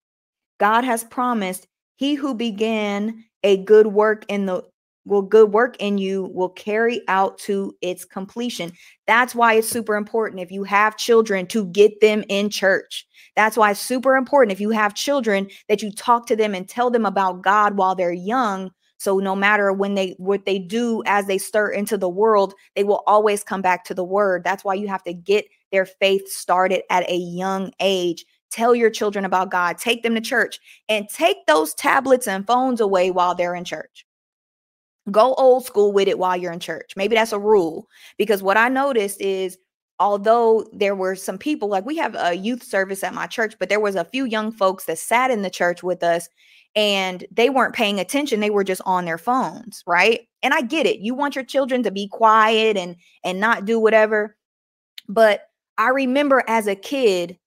[0.59, 4.63] God has promised he who began a good work in the
[5.05, 8.73] will good work in you will carry out to its completion.
[9.07, 13.07] That's why it's super important if you have children to get them in church.
[13.37, 16.69] That's why it's super important if you have children that you talk to them and
[16.69, 18.71] tell them about God while they're young.
[18.99, 22.85] So no matter when they what they do as they stir into the world, they
[22.85, 24.45] will always come back to the word.
[24.45, 28.25] That's why you have to get their faith started at a young age.
[28.53, 32.81] Tell your children about God, take them to church, and take those tablets and phones
[32.81, 34.05] away while they're in church
[35.11, 36.93] go old school with it while you're in church.
[36.97, 37.89] Maybe that's a rule
[38.19, 39.59] because what I noticed is
[39.99, 43.69] although there were some people like we have a youth service at my church, but
[43.69, 46.29] there was a few young folks that sat in the church with us
[46.75, 50.87] and they weren't paying attention they were just on their phones right and i get
[50.87, 54.37] it you want your children to be quiet and and not do whatever
[55.07, 57.39] but i remember as a kid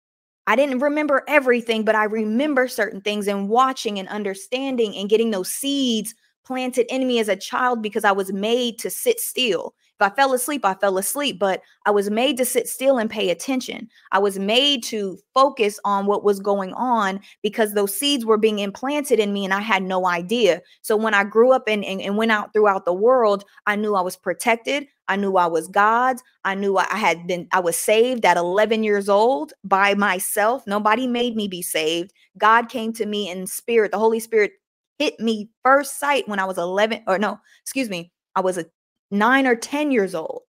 [0.47, 5.31] I didn't remember everything, but I remember certain things and watching and understanding and getting
[5.31, 6.13] those seeds
[6.45, 10.13] planted in me as a child because I was made to sit still If I
[10.13, 13.87] fell asleep, I fell asleep, but I was made to sit still and pay attention.
[14.11, 18.59] I was made to focus on what was going on because those seeds were being
[18.59, 20.61] implanted in me and I had no idea.
[20.81, 23.95] So when I grew up and, and, and went out throughout the world, I knew
[23.95, 24.85] I was protected.
[25.07, 26.21] I knew I was God's.
[26.43, 30.65] I knew I had been, I was saved at 11 years old by myself.
[30.67, 32.11] Nobody made me be saved.
[32.37, 33.91] God came to me in spirit.
[33.91, 34.51] The Holy Spirit
[34.99, 38.65] hit me first sight when I was 11 or no, excuse me, I was a
[39.11, 40.43] 9 or 10 years old.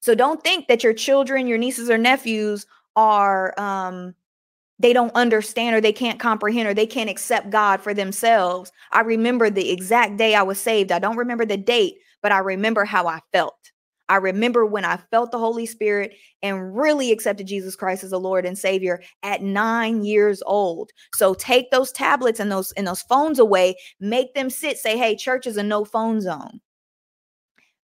[0.00, 4.14] So don't think that your children, your nieces or nephews are um
[4.78, 8.72] they don't understand or they can't comprehend or they can't accept God for themselves.
[8.92, 10.92] I remember the exact day I was saved.
[10.92, 13.71] I don't remember the date, but I remember how I felt.
[14.08, 18.18] I remember when I felt the Holy Spirit and really accepted Jesus Christ as a
[18.18, 20.90] Lord and Savior at 9 years old.
[21.14, 25.16] So take those tablets and those and those phones away, make them sit say, "Hey,
[25.16, 26.60] church is a no phone zone."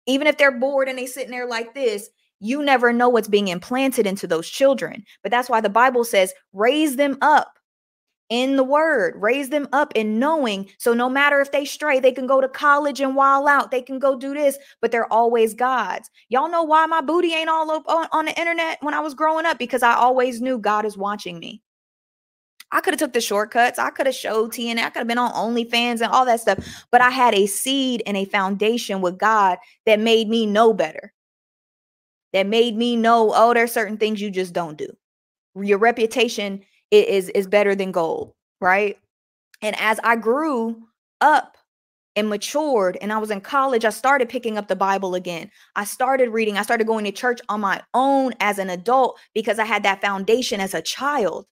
[0.05, 3.47] Even if they're bored and they sitting there like this, you never know what's being
[3.47, 5.03] implanted into those children.
[5.23, 7.56] But that's why the Bible says, "Raise them up
[8.29, 12.11] in the word raise them up in knowing so no matter if they stray they
[12.11, 15.53] can go to college and while out they can go do this but they're always
[15.53, 18.99] god's y'all know why my booty ain't all up on, on the internet when i
[18.99, 21.61] was growing up because i always knew god is watching me
[22.71, 23.79] I could have took the shortcuts.
[23.79, 24.79] I could have showed TNA.
[24.79, 26.59] I could have been on OnlyFans and all that stuff.
[26.91, 31.13] But I had a seed and a foundation with God that made me know better.
[32.33, 34.89] That made me know, oh, there's certain things you just don't do.
[35.55, 38.97] Your reputation is is better than gold, right?
[39.61, 40.83] And as I grew
[41.21, 41.57] up
[42.15, 45.51] and matured and I was in college, I started picking up the Bible again.
[45.75, 49.59] I started reading, I started going to church on my own as an adult because
[49.59, 51.45] I had that foundation as a child.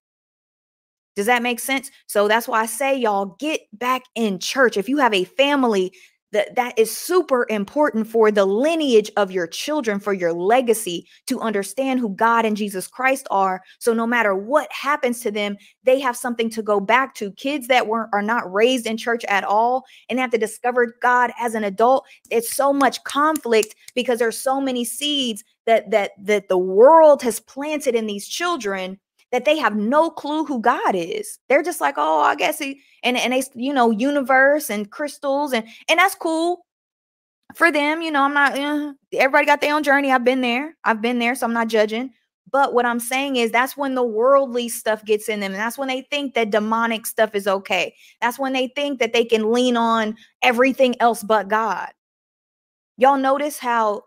[1.15, 1.91] Does that make sense?
[2.07, 4.75] So that's why I say, y'all, get back in church.
[4.75, 5.93] If you have a family
[6.35, 11.39] that that is super important for the lineage of your children for your legacy to
[11.39, 13.61] understand who God and Jesus Christ are.
[13.79, 17.31] So no matter what happens to them they have something to go back to.
[17.31, 21.31] Kids that weren't are not raised in church at all and have to discover God
[21.39, 26.49] as an adult it's so much conflict because there's so many seeds that that that
[26.49, 28.99] the world has planted in these children
[29.35, 31.39] that they have no clue who God is.
[31.49, 35.51] They're just like, oh, I guess he and and they, you know, universe and crystals
[35.51, 36.65] and and that's cool
[37.53, 38.01] for them.
[38.01, 38.57] You know, I'm not.
[38.57, 40.09] Uh, everybody got their own journey.
[40.09, 40.77] I've been there.
[40.85, 42.11] I've been there, so I'm not judging.
[42.49, 45.51] But what I'm saying is that's when the worldly stuff gets in them.
[45.51, 47.93] And that's when they think that demonic stuff is okay.
[48.21, 51.89] That's when they think that they can lean on everything else but God.
[52.95, 54.03] Y'all notice how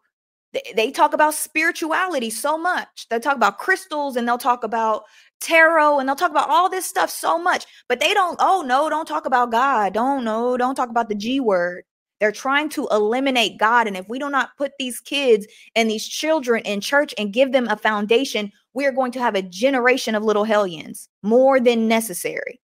[0.75, 3.07] they talk about spirituality so much.
[3.11, 5.05] They talk about crystals and they'll talk about
[5.41, 8.89] tarot and they'll talk about all this stuff so much, but they don't, oh no,
[8.89, 9.93] don't talk about God.
[9.95, 11.85] Don't no, don't talk about the G word.
[12.21, 13.87] They're trying to eliminate God.
[13.87, 17.53] And if we do not put these kids and these children in church and give
[17.53, 21.87] them a foundation, we are going to have a generation of little hellions more than
[21.87, 22.61] necessary.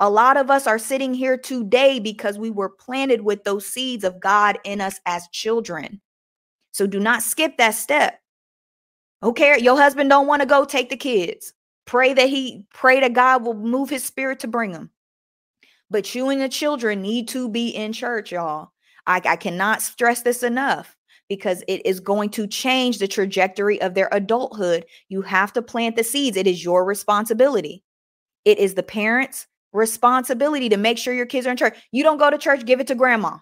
[0.00, 4.04] A lot of us are sitting here today because we were planted with those seeds
[4.04, 6.00] of God in us as children.
[6.72, 8.20] So do not skip that step.
[9.22, 11.52] Okay, your husband don't want to go, take the kids.
[11.84, 14.90] Pray that he pray that God will move his spirit to bring them.
[15.90, 18.72] But you and the children need to be in church, y'all.
[19.06, 20.96] I, I cannot stress this enough
[21.28, 24.86] because it is going to change the trajectory of their adulthood.
[25.08, 26.36] You have to plant the seeds.
[26.36, 27.82] It is your responsibility.
[28.44, 31.78] It is the parents' responsibility to make sure your kids are in church.
[31.90, 33.38] You don't go to church, give it to grandma.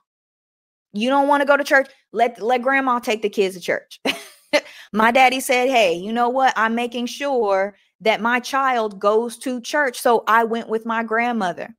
[0.93, 1.89] You don't want to go to church?
[2.13, 4.01] Let let grandma take the kids to church.
[4.93, 6.53] my daddy said, "Hey, you know what?
[6.57, 11.75] I'm making sure that my child goes to church." So I went with my grandmother.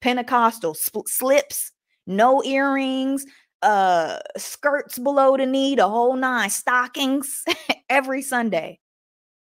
[0.00, 1.72] Pentecostal sp- slips,
[2.06, 3.26] no earrings,
[3.62, 7.42] uh skirts below the knee, the whole nine, stockings
[7.90, 8.80] every Sunday.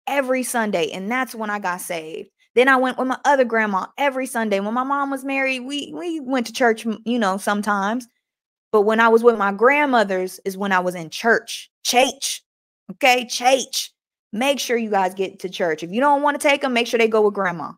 [0.08, 2.30] Every Sunday, and that's when I got saved.
[2.54, 4.60] Then I went with my other grandma every Sunday.
[4.60, 8.08] When my mom was married, we we went to church, you know, sometimes.
[8.76, 11.72] But when I was with my grandmothers is when I was in church.
[11.86, 12.44] Church.
[12.92, 13.94] Okay, church.
[14.34, 15.82] Make sure you guys get to church.
[15.82, 17.72] If you don't want to take them, make sure they go with grandma.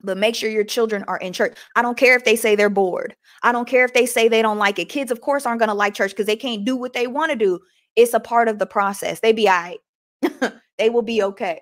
[0.00, 1.54] But make sure your children are in church.
[1.76, 3.14] I don't care if they say they're bored.
[3.42, 4.88] I don't care if they say they don't like it.
[4.88, 7.30] Kids, of course, aren't going to like church because they can't do what they want
[7.30, 7.60] to do.
[7.94, 9.20] It's a part of the process.
[9.20, 10.52] They be all right.
[10.78, 11.60] they will be okay.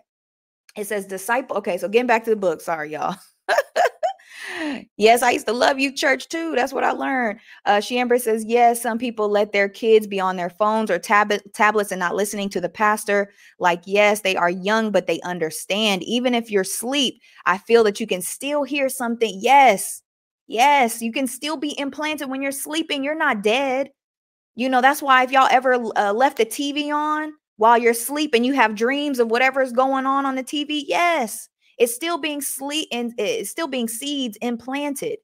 [0.77, 1.57] It says disciple.
[1.57, 2.61] Okay, so getting back to the book.
[2.61, 3.17] Sorry, y'all.
[4.97, 6.55] yes, I used to love you, church, too.
[6.55, 7.41] That's what I learned.
[7.67, 10.99] Uh, she Amber says, yes, some people let their kids be on their phones or
[10.99, 13.33] tablet tablets and not listening to the pastor.
[13.59, 16.03] Like, yes, they are young, but they understand.
[16.05, 19.39] Even if you're asleep, I feel that you can still hear something.
[19.41, 20.03] Yes,
[20.47, 23.05] yes, you can still be implanted when you're sleeping.
[23.05, 23.91] You're not dead.
[24.57, 28.45] You know, that's why if y'all ever uh, left the TV on while you're sleeping,
[28.45, 30.85] you have dreams of whatever is going on on the TV.
[30.89, 31.50] Yes,
[31.81, 35.19] it's still being sleep and it's still being seeds implanted.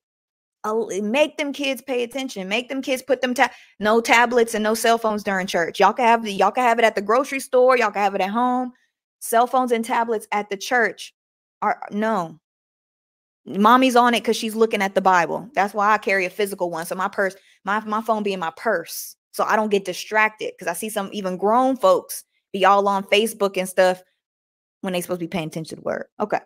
[0.64, 2.48] Uh, make them kids pay attention.
[2.48, 5.78] Make them kids put them ta- no tablets and no cell phones during church.
[5.78, 7.76] Y'all can have y'all can have it at the grocery store.
[7.76, 8.72] Y'all can have it at home.
[9.20, 11.14] Cell phones and tablets at the church
[11.62, 12.40] are no.
[13.44, 15.48] Mommy's on it because she's looking at the Bible.
[15.54, 16.86] That's why I carry a physical one.
[16.86, 20.52] So my purse, my my phone be in my purse, so I don't get distracted.
[20.54, 24.02] Because I see some even grown folks be all on Facebook and stuff
[24.86, 26.06] when they supposed to be paying attention to the word.
[26.20, 26.40] Okay,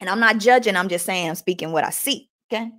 [0.00, 0.74] and I'm not judging.
[0.74, 2.28] I'm just saying I'm speaking what I see.
[2.50, 2.70] Okay,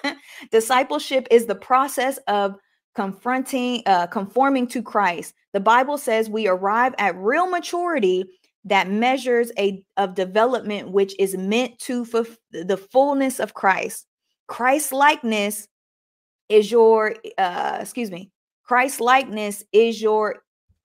[0.50, 2.56] discipleship is the process of
[2.96, 5.34] confronting, uh, conforming to Christ.
[5.52, 8.24] The Bible says we arrive at real maturity
[8.64, 14.06] that measures a of development which is meant to fulfill the fullness of Christ.
[14.48, 15.68] Christ likeness
[16.48, 18.30] is your uh excuse me.
[18.64, 20.42] Christ likeness is your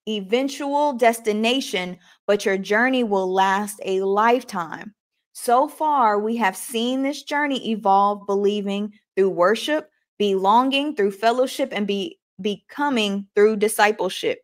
[0.08, 1.98] eventual destination,
[2.28, 4.94] but your journey will last a lifetime.
[5.34, 11.86] So far, we have seen this journey evolve believing through worship, belonging through fellowship, and
[11.86, 14.40] be becoming through discipleship.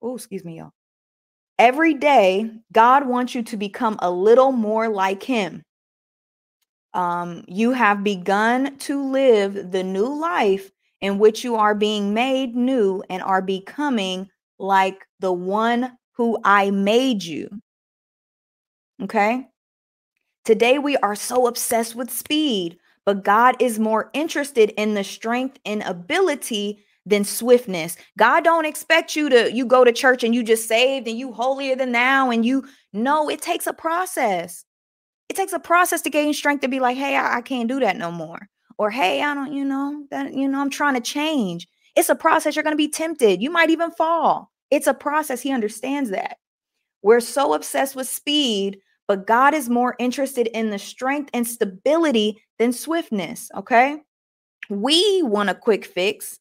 [0.00, 0.72] Oh, excuse me, y'all.
[1.58, 5.62] Every day, God wants you to become a little more like Him.
[6.94, 12.56] Um, you have begun to live the new life in which you are being made
[12.56, 17.48] new and are becoming like the one who I made you.
[19.02, 19.46] Okay.
[20.44, 25.58] Today, we are so obsessed with speed, but God is more interested in the strength
[25.64, 27.96] and ability than swiftness.
[28.18, 31.32] God don't expect you to you go to church and you just saved and you
[31.32, 34.64] holier than now and you no, it takes a process.
[35.28, 37.80] It takes a process to gain strength to be like, hey, I, I can't do
[37.80, 38.48] that no more.
[38.78, 41.68] Or hey, I don't, you know, that you know, I'm trying to change.
[41.94, 42.56] It's a process.
[42.56, 43.42] You're going to be tempted.
[43.42, 44.50] You might even fall.
[44.70, 45.40] It's a process.
[45.40, 46.38] He understands that.
[47.02, 52.42] We're so obsessed with speed, but God is more interested in the strength and stability
[52.58, 53.50] than swiftness.
[53.56, 53.98] Okay.
[54.68, 56.40] We want a quick fix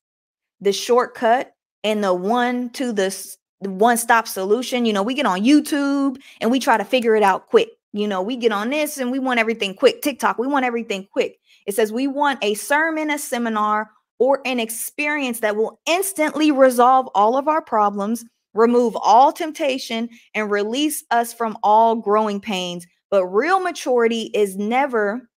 [0.62, 1.54] the shortcut
[1.84, 3.16] and the one to the,
[3.62, 4.86] the one stop solution.
[4.86, 7.70] You know, we get on YouTube and we try to figure it out quick.
[7.94, 10.02] You know, we get on this and we want everything quick.
[10.02, 11.40] TikTok, we want everything quick.
[11.66, 17.10] It says we want a sermon, a seminar, or an experience that will instantly resolve
[17.16, 22.88] all of our problems, remove all temptation, and release us from all growing pains.
[23.12, 25.30] But real maturity is never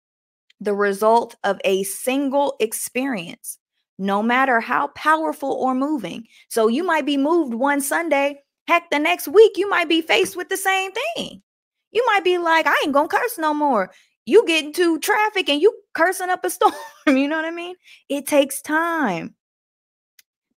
[0.60, 3.58] the result of a single experience
[4.00, 6.28] no matter how powerful or moving.
[6.50, 10.36] So you might be moved one Sunday, heck, the next week you might be faced
[10.36, 11.42] with the same thing.
[11.92, 13.92] You might be like, I ain't gonna curse no more.
[14.28, 16.74] You get into traffic and you cursing up a storm.
[17.08, 17.76] you know what I mean?
[18.10, 19.34] It takes time.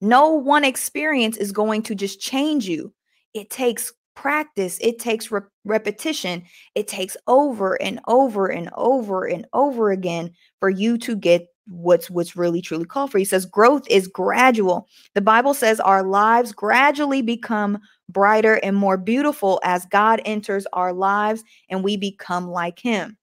[0.01, 2.93] No one experience is going to just change you.
[3.33, 6.43] It takes practice, it takes re- repetition,
[6.75, 12.11] it takes over and over and over and over again for you to get what's
[12.11, 13.19] what's really truly called for.
[13.19, 14.89] He says growth is gradual.
[15.15, 20.93] The Bible says our lives gradually become brighter and more beautiful as God enters our
[20.93, 23.17] lives and we become like him.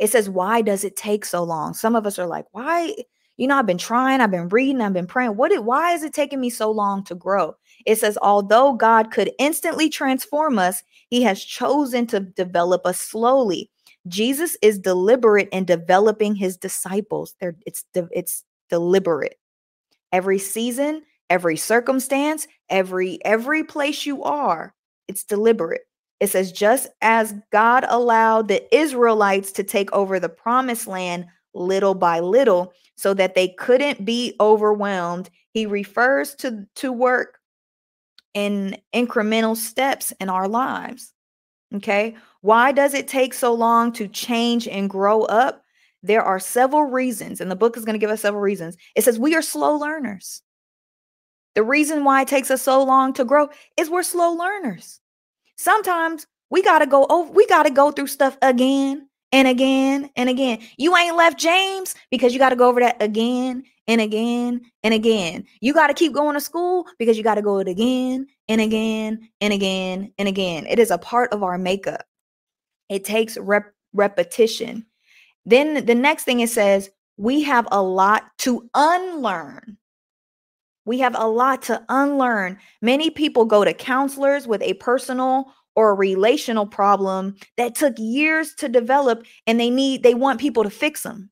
[0.00, 1.74] It says why does it take so long?
[1.74, 2.96] Some of us are like, why
[3.40, 5.36] you know, I've been trying, I've been reading, I've been praying.
[5.36, 7.56] What it why is it taking me so long to grow?
[7.86, 13.70] It says although God could instantly transform us, he has chosen to develop us slowly.
[14.08, 17.34] Jesus is deliberate in developing his disciples.
[17.40, 19.38] They're, it's it's deliberate.
[20.12, 24.74] Every season, every circumstance, every every place you are,
[25.08, 25.86] it's deliberate.
[26.20, 31.94] It says just as God allowed the Israelites to take over the promised land little
[31.94, 37.38] by little so that they couldn't be overwhelmed, he refers to to work
[38.34, 41.12] in incremental steps in our lives.
[41.74, 42.16] Okay.
[42.42, 45.64] Why does it take so long to change and grow up?
[46.02, 48.76] There are several reasons, and the book is going to give us several reasons.
[48.96, 50.42] It says we are slow learners.
[51.54, 55.00] The reason why it takes us so long to grow is we're slow learners.
[55.60, 60.08] Sometimes we got to go over, we got to go through stuff again and again
[60.16, 60.58] and again.
[60.78, 64.94] You ain't left James because you got to go over that again and again and
[64.94, 65.44] again.
[65.60, 68.58] You got to keep going to school because you got to go it again and
[68.58, 70.64] again and again and again.
[70.64, 72.06] It is a part of our makeup.
[72.88, 74.86] It takes rep- repetition.
[75.44, 76.88] Then the next thing it says,
[77.18, 79.76] we have a lot to unlearn.
[80.90, 82.58] We have a lot to unlearn.
[82.82, 88.54] Many people go to counselors with a personal or a relational problem that took years
[88.54, 91.30] to develop and they need they want people to fix them.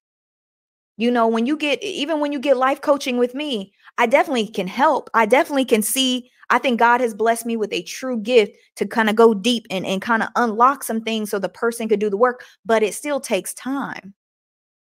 [0.97, 4.47] You know, when you get even when you get life coaching with me, I definitely
[4.47, 5.11] can help.
[5.13, 6.31] I definitely can see.
[6.51, 9.67] I think God has blessed me with a true gift to kind of go deep
[9.71, 12.85] and, and kind of unlock some things so the person could do the work, but
[12.85, 14.15] it still takes time.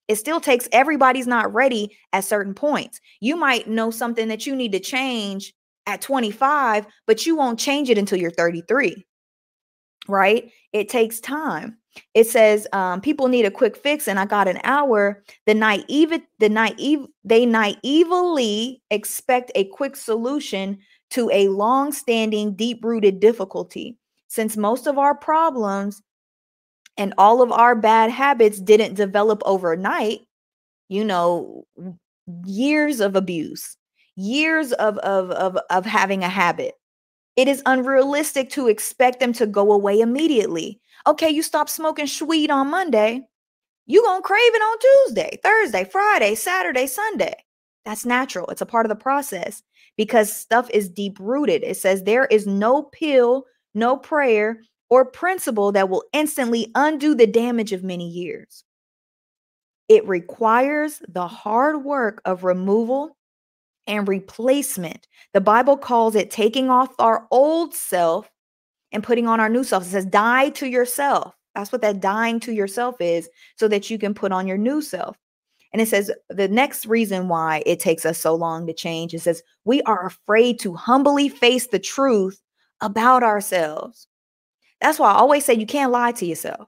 [0.10, 3.00] It still takes everybody's not ready at certain points.
[3.22, 5.54] You might know something that you need to change
[5.86, 9.06] at 25, but you won't change it until you're 33.
[10.08, 10.52] Right?
[10.74, 11.78] It takes time.
[12.16, 15.24] It says um, people need a quick fix, and I got an hour.
[15.46, 20.80] The naive, the naive, they naively expect a quick solution
[21.12, 23.98] to a long-standing, deep-rooted difficulty.
[24.28, 26.02] Since most of our problems
[26.98, 30.22] and all of our bad habits didn't develop overnight,
[30.90, 31.66] you know,
[32.46, 33.78] years of abuse,
[34.16, 36.76] years of of of, of having a habit.
[37.36, 40.80] It is unrealistic to expect them to go away immediately.
[41.08, 43.22] Okay, you stop smoking sweet on Monday,
[43.86, 47.34] you to crave it on Tuesday, Thursday, Friday, Saturday, Sunday.
[47.86, 48.48] That's natural.
[48.50, 49.64] It's a part of the process
[49.98, 51.64] because stuff is deep rooted.
[51.64, 57.28] It says there is no pill, no prayer, or principle that will instantly undo the
[57.28, 58.64] damage of many years.
[59.88, 63.18] It requires the hard work of removal
[63.88, 65.08] and replacement.
[65.34, 68.30] The Bible calls it taking off our old self
[68.92, 69.84] and putting on our new self.
[69.84, 71.36] It says, die to yourself.
[71.56, 74.82] That's what that dying to yourself is, so that you can put on your new
[74.82, 75.18] self.
[75.74, 79.20] And it says the next reason why it takes us so long to change, it
[79.20, 82.42] says, we are afraid to humbly face the truth
[82.82, 84.08] about ourselves.
[84.82, 86.68] That's why I always say you can't lie to yourself.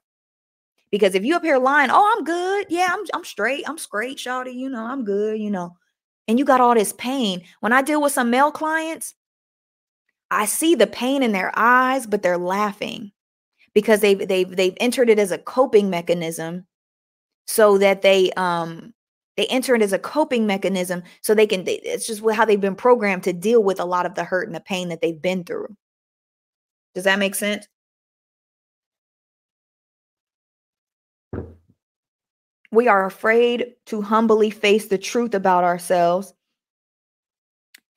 [0.92, 2.68] Because if you up here lying, oh, I'm good.
[2.70, 3.64] Yeah, I'm I'm straight.
[3.68, 4.54] I'm straight, shawty.
[4.54, 5.78] You know, I'm good, you know.
[6.28, 7.44] And you got all this pain.
[7.62, 9.16] When I deal with some male clients,
[10.30, 13.12] I see the pain in their eyes, but they're laughing
[13.74, 16.66] because they've they've they've entered it as a coping mechanism
[17.48, 18.94] so that they um
[19.38, 22.76] they enter it as a coping mechanism so they can it's just how they've been
[22.76, 25.44] programmed to deal with a lot of the hurt and the pain that they've been
[25.44, 25.76] through
[26.96, 27.68] does that make sense
[32.72, 36.34] We are afraid to humbly face the truth about ourselves.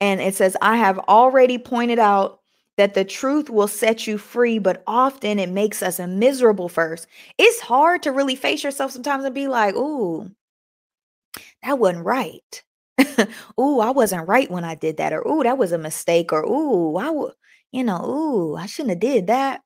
[0.01, 2.41] And it says, I have already pointed out
[2.77, 7.07] that the truth will set you free, but often it makes us miserable first.
[7.39, 10.29] It's hard to really face yourself sometimes and be like, ooh,
[11.63, 12.63] that wasn't right.
[13.61, 15.13] ooh, I wasn't right when I did that.
[15.13, 16.33] Or ooh, that was a mistake.
[16.33, 17.33] Or ooh, I would,
[17.73, 19.63] you know, ooh, I shouldn't have did that.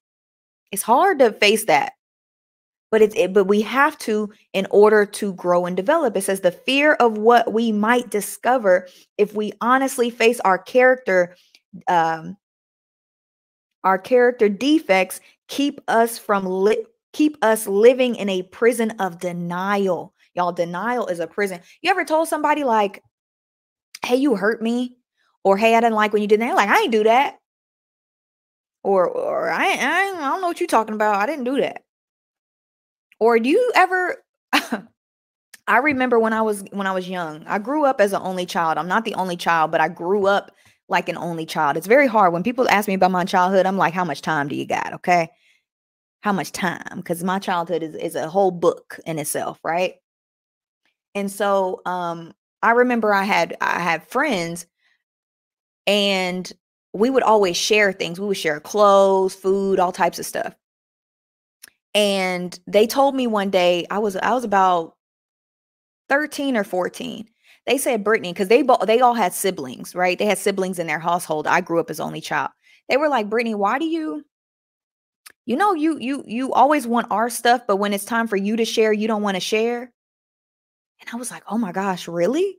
[0.72, 1.94] It's hard to face that
[2.90, 6.16] but it's it, but we have to in order to grow and develop.
[6.16, 11.36] It says the fear of what we might discover if we honestly face our character
[11.86, 12.36] um
[13.84, 20.14] our character defects keep us from li- keep us living in a prison of denial.
[20.34, 21.60] Y'all denial is a prison.
[21.82, 23.02] You ever told somebody like
[24.04, 24.96] hey you hurt me
[25.44, 26.56] or hey i didn't like when you did that?
[26.56, 27.38] Like i ain't do that.
[28.82, 31.16] Or or I, I i don't know what you're talking about.
[31.16, 31.82] I didn't do that
[33.20, 34.22] or do you ever
[35.68, 37.44] I remember when I was when I was young.
[37.46, 38.78] I grew up as an only child.
[38.78, 40.50] I'm not the only child, but I grew up
[40.88, 41.76] like an only child.
[41.76, 43.66] It's very hard when people ask me about my childhood.
[43.66, 44.94] I'm like, how much time do you got?
[44.94, 45.28] Okay.
[46.22, 46.96] How much time?
[46.96, 49.96] Because my childhood is, is a whole book in itself, right?
[51.14, 54.66] And so um I remember I had I had friends
[55.86, 56.50] and
[56.94, 58.18] we would always share things.
[58.18, 60.54] We would share clothes, food, all types of stuff.
[61.94, 64.94] And they told me one day, I was I was about
[66.08, 67.28] 13 or 14.
[67.66, 70.18] They said, Brittany, because they both they all had siblings, right?
[70.18, 71.46] They had siblings in their household.
[71.46, 72.50] I grew up as only child.
[72.88, 74.24] They were like, Brittany, why do you,
[75.44, 78.56] you know, you you you always want our stuff, but when it's time for you
[78.56, 79.92] to share, you don't want to share.
[81.00, 82.58] And I was like, oh my gosh, really?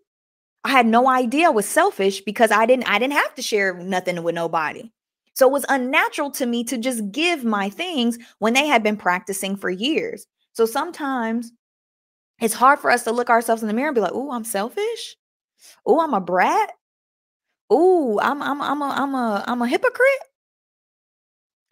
[0.63, 3.73] I had no idea I was selfish because I didn't I didn't have to share
[3.75, 4.91] nothing with nobody.
[5.39, 8.97] So it was unnatural to me to just give my things when they had been
[8.97, 10.27] practicing for years.
[10.51, 11.53] So sometimes
[12.41, 14.43] it's hard for us to look ourselves in the mirror and be like, "Oh, I'm
[14.43, 15.15] selfish.
[15.85, 16.73] Oh, I'm a brat.
[17.69, 20.23] Oh, I'm I'm I'm a I'm a I'm a hypocrite."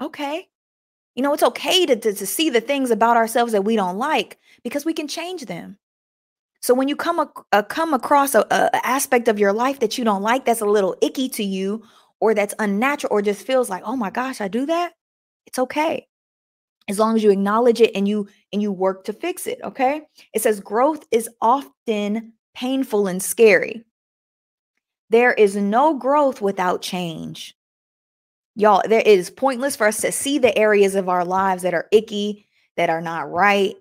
[0.02, 0.48] Okay.
[1.16, 3.98] You know, it's okay to, to, to see the things about ourselves that we don't
[3.98, 5.78] like because we can change them.
[6.62, 8.48] So when you come uh, a, a come across a
[8.88, 11.84] aspect of your life that you don't like, that's a little icky to you,
[12.20, 14.94] or that's unnatural or just feels like, oh my gosh, I do that,
[15.46, 16.08] it's okay.
[16.90, 20.04] As long as you acknowledge it and you and you work to fix it, okay?
[20.34, 23.84] It says growth is often painful and scary.
[25.10, 27.56] There is no growth without change.
[28.56, 31.88] Y'all, there is pointless for us to see the areas of our lives that are
[31.92, 32.48] icky,
[32.78, 33.76] that are not right,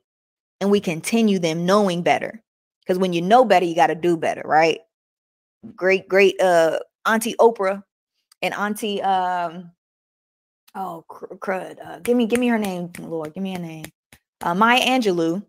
[0.60, 2.42] and we continue them knowing better.
[2.80, 4.80] Because when you know better, you got to do better, right?
[5.74, 7.82] great, great uh Auntie Oprah
[8.42, 9.70] and Auntie um
[10.74, 11.76] oh crud.
[11.84, 13.34] Uh, give me give me her name, Lord.
[13.34, 13.86] Give me a name.
[14.40, 15.44] Uh, Maya Angelou.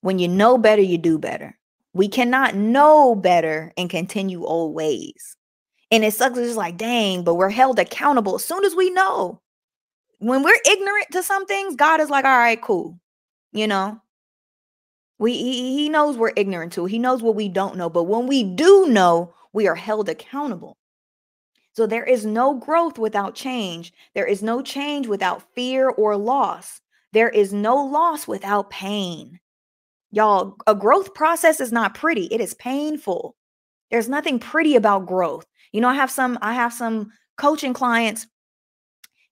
[0.00, 1.58] When you know better, you do better.
[1.94, 5.36] We cannot know better and continue old ways.
[5.90, 6.36] And it sucks.
[6.36, 9.40] It's just like, dang, but we're held accountable as soon as we know.
[10.18, 12.98] When we're ignorant to some things, God is like, all right, cool.
[13.52, 14.00] You know,
[15.18, 16.86] we he, he knows we're ignorant to.
[16.86, 17.88] He knows what we don't know.
[17.88, 20.76] But when we do know, we are held accountable.
[21.74, 23.92] So there is no growth without change.
[24.14, 26.80] There is no change without fear or loss.
[27.12, 29.40] There is no loss without pain.
[30.12, 32.26] Y'all, a growth process is not pretty.
[32.26, 33.34] It is painful.
[33.90, 35.46] There's nothing pretty about growth.
[35.72, 38.28] You know, I have some I have some coaching clients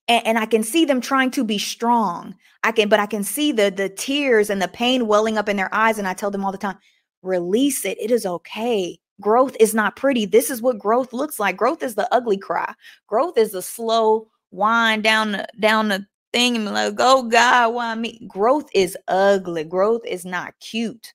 [0.09, 2.35] and, and, I can see them trying to be strong.
[2.65, 5.57] I can, but I can see the the tears and the pain welling up in
[5.57, 5.99] their eyes.
[5.99, 6.79] And I tell them all the time,
[7.23, 7.99] release it.
[8.01, 8.99] It is okay.
[9.23, 10.27] Growth is not pretty.
[10.27, 11.57] This is what growth looks like.
[11.57, 12.75] Growth is the ugly cry.
[13.07, 17.95] Growth is the slow wind down the down the thing and like, oh God, why
[17.95, 18.27] me?
[18.29, 19.65] Growth is ugly.
[19.65, 21.15] Growth is not cute.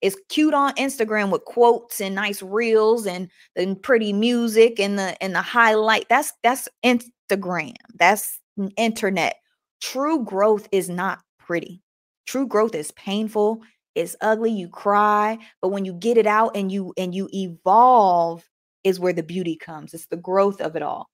[0.00, 5.22] It's cute on Instagram with quotes and nice reels and the pretty music and the
[5.22, 6.06] and the highlight.
[6.08, 7.74] That's that's Instagram.
[7.98, 8.38] That's
[8.76, 9.36] internet.
[9.80, 11.82] True growth is not pretty.
[12.26, 13.62] True growth is painful.
[14.00, 14.50] It's ugly.
[14.50, 18.48] You cry, but when you get it out and you and you evolve,
[18.84, 19.94] is where the beauty comes.
[19.94, 21.10] It's the growth of it all.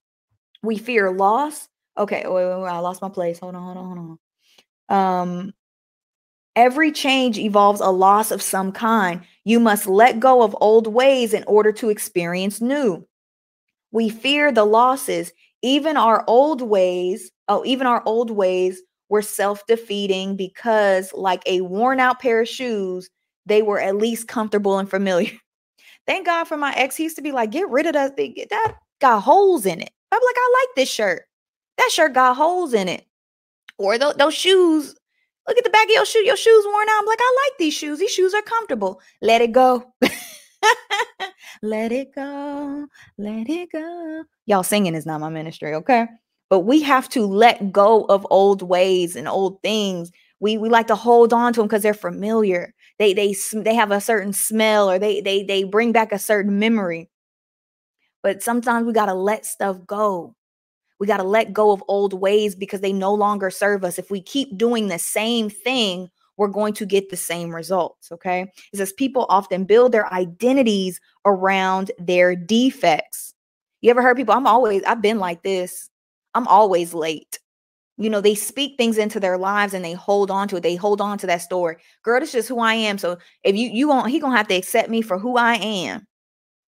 [0.62, 1.68] We fear loss.
[1.99, 3.39] Okay, wait, wait, wait, I lost my place.
[3.39, 4.18] Hold on, hold on, hold
[4.89, 5.20] on.
[5.28, 5.55] Um,
[6.55, 9.22] every change involves a loss of some kind.
[9.45, 13.07] You must let go of old ways in order to experience new.
[13.91, 15.32] We fear the losses
[15.62, 22.01] even our old ways, oh, even our old ways were self-defeating because like a worn
[22.01, 23.09] out pair of shoes,
[23.47, 25.33] they were at least comfortable and familiar.
[26.07, 26.97] Thank God for my ex.
[26.97, 28.37] He used to be like, get rid of that thing.
[28.51, 29.91] That got holes in it.
[30.13, 31.25] I'm like, I like this shirt.
[31.79, 33.05] That shirt got holes in it.
[33.79, 34.95] Or th- those shoes.
[35.49, 36.25] Look at the back of your shoe.
[36.25, 37.01] Your shoes worn out.
[37.01, 37.99] I'm like, I like these shoes.
[37.99, 39.01] These shoes are comfortable.
[39.21, 39.93] Let it go.
[41.63, 42.87] let it go,
[43.19, 44.25] let it go.
[44.47, 46.07] Y'all singing is not my ministry, okay?
[46.49, 50.12] But we have to let go of old ways and old things.
[50.40, 52.74] We we like to hold on to them because they're familiar.
[52.99, 56.59] They they they have a certain smell or they they they bring back a certain
[56.59, 57.11] memory.
[58.22, 60.34] But sometimes we got to let stuff go.
[60.99, 63.99] We got to let go of old ways because they no longer serve us.
[63.99, 68.12] If we keep doing the same thing we're going to get the same results.
[68.12, 68.42] Okay.
[68.72, 73.34] It says people often build their identities around their defects.
[73.80, 74.34] You ever heard people?
[74.34, 75.90] I'm always, I've been like this.
[76.37, 77.39] I'm always late.
[77.99, 80.62] You know, they speak things into their lives and they hold on to it.
[80.62, 81.76] They hold on to that story.
[82.03, 82.99] Girl, this is just who I am.
[82.99, 86.07] So if you you won't, he gonna have to accept me for who I am.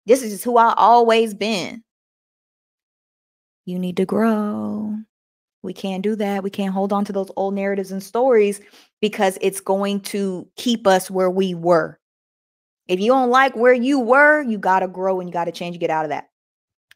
[0.05, 1.83] This is just who I always been.
[3.65, 4.95] You need to grow.
[5.63, 6.43] We can't do that.
[6.43, 8.61] We can't hold on to those old narratives and stories
[9.01, 11.99] because it's going to keep us where we were.
[12.87, 15.51] If you don't like where you were, you got to grow and you got to
[15.51, 16.29] change, get out of that.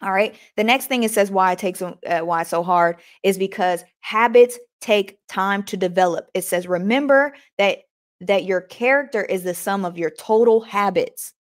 [0.02, 0.36] All right.
[0.58, 3.84] The next thing it says why it takes uh, why it's so hard is because
[3.99, 6.30] habits take time to develop.
[6.34, 7.80] It says remember that
[8.22, 11.34] that your character is the sum of your total habits.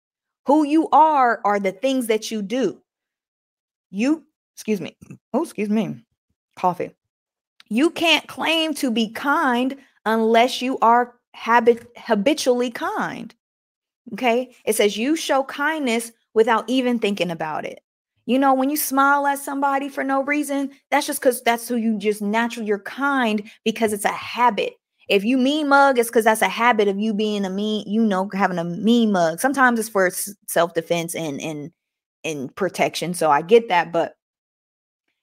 [0.47, 2.81] Who you are are the things that you do.
[3.91, 4.97] You, excuse me.
[5.33, 6.05] Oh, excuse me.
[6.57, 6.95] Coffee.
[7.69, 13.35] You can't claim to be kind unless you are habit habitually kind.
[14.15, 14.55] Okay?
[14.65, 17.81] It says you show kindness without even thinking about it.
[18.29, 21.76] You know, when you smile at somebody for no reason, that's just because that's who
[21.76, 24.74] you just naturally you're kind because it's a habit.
[25.09, 28.05] If you mean mug, it's because that's a habit of you being a mean, you
[28.05, 29.41] know, having a mean mug.
[29.41, 30.11] Sometimes it's for
[30.47, 31.70] self defense and and
[32.22, 33.14] and protection.
[33.14, 34.12] So I get that, but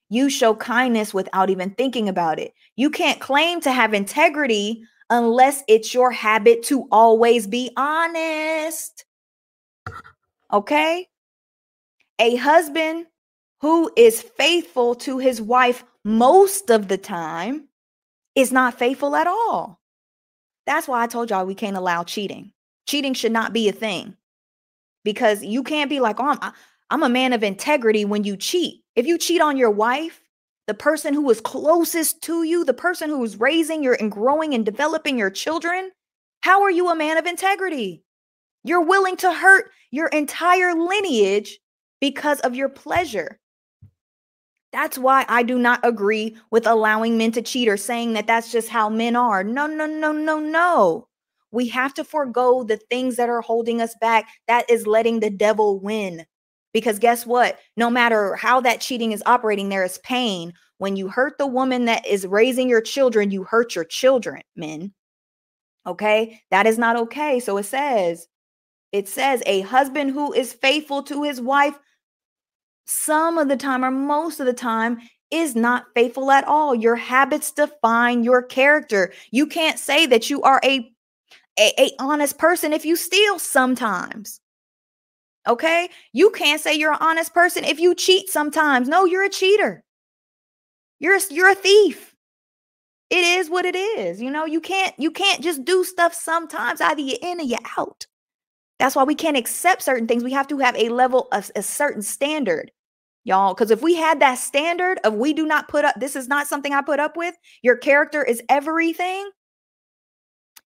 [0.10, 2.56] you show kindness without even thinking about it.
[2.76, 4.82] You can't claim to have integrity
[5.12, 9.06] unless it's your habit to always be honest.
[10.52, 11.08] Okay?
[12.20, 13.08] A husband
[13.62, 17.68] who is faithful to his wife most of the time
[18.36, 19.80] is not faithful at all.
[20.66, 22.52] That's why I told y'all we can't allow cheating.
[22.88, 24.16] Cheating should not be a thing
[25.04, 26.54] because you can't be like, oh, I'm,
[26.90, 28.84] I'm a man of integrity when you cheat.
[28.96, 30.22] If you cheat on your wife,
[30.68, 34.54] the person who is closest to you, the person who is raising your and growing
[34.54, 35.92] and developing your children,
[36.42, 38.04] how are you a man of integrity?
[38.64, 41.60] You're willing to hurt your entire lineage
[42.00, 43.40] because of your pleasure.
[44.72, 48.52] That's why I do not agree with allowing men to cheat or saying that that's
[48.52, 49.44] just how men are.
[49.44, 51.08] No, no, no, no, no.
[51.52, 54.28] We have to forego the things that are holding us back.
[54.50, 56.26] That is letting the devil win.
[56.74, 57.58] Because guess what?
[57.78, 60.52] No matter how that cheating is operating, there is pain.
[60.78, 64.94] When you hurt the woman that is raising your children, you hurt your children, men.
[65.88, 66.42] Okay?
[66.52, 67.40] That is not okay.
[67.40, 68.28] So it says,
[68.92, 71.78] it says, a husband who is faithful to his wife
[72.86, 75.00] some of the time or most of the time
[75.32, 76.76] is not faithful at all.
[76.76, 79.12] Your habits define your character.
[79.32, 80.92] You can't say that you are a,
[81.60, 84.40] a, a honest person if you steal sometimes.
[85.48, 85.90] Okay?
[86.14, 88.88] You can't say you're an honest person if you cheat sometimes.
[88.88, 89.84] No, you're a cheater.
[91.00, 92.16] You're a, you're a thief.
[93.10, 94.22] It is what it is.
[94.22, 97.60] You know, you can't you can't just do stuff sometimes either you're in or you're
[97.78, 98.08] out.
[98.80, 100.24] That's why we can't accept certain things.
[100.24, 102.72] We have to have a level of a certain standard
[103.26, 103.54] y'all.
[103.54, 106.48] Because if we had that standard of we do not put up, this is not
[106.48, 109.30] something I put up with, your character is everything,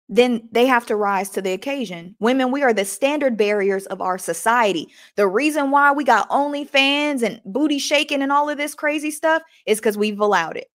[0.09, 2.15] then they have to rise to the occasion.
[2.21, 4.89] Women, we are the standard barriers of our society.
[5.17, 9.43] The reason why we got OnlyFans and booty shaking and all of this crazy stuff
[9.67, 10.69] is because we've allowed it.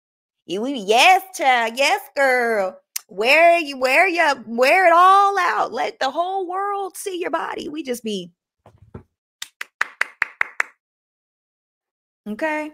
[0.45, 1.73] yes, child.
[1.77, 2.79] Yes, girl.
[3.09, 5.73] Wear you wear you wear it all out.
[5.73, 7.67] Let the whole world see your body.
[7.67, 8.31] We just be
[12.27, 12.71] Okay.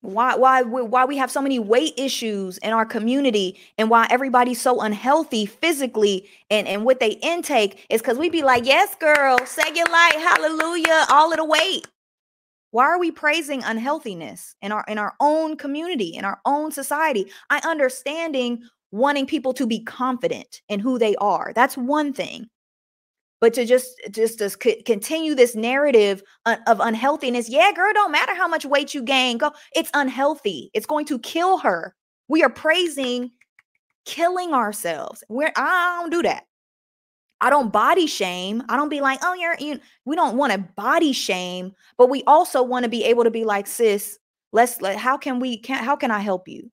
[0.00, 4.60] Why why why we have so many weight issues in our community and why everybody's
[4.60, 9.38] so unhealthy physically and and what they intake is cuz we be like, "Yes, girl,
[9.46, 10.14] say your light.
[10.16, 11.06] Hallelujah.
[11.10, 11.88] All of the weight."
[12.70, 17.30] Why are we praising unhealthiness in our in our own community, in our own society?
[17.50, 21.52] I understanding wanting people to be confident in who they are.
[21.54, 22.46] That's one thing.
[23.40, 28.48] But to just just to continue this narrative of unhealthiness yeah girl don't matter how
[28.48, 31.94] much weight you gain go it's unhealthy it's going to kill her.
[32.28, 33.30] We are praising
[34.06, 35.22] killing ourselves.
[35.28, 36.44] We're i don't do that.
[37.42, 38.62] I don't body shame.
[38.70, 42.22] I don't be like oh you're you we don't want to body shame but we
[42.26, 44.18] also want to be able to be like sis
[44.52, 46.70] let's let how can we can how can i help you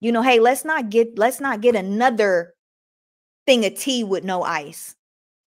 [0.00, 2.54] you know hey let's not get let's not get another
[3.46, 4.96] thing of tea with no ice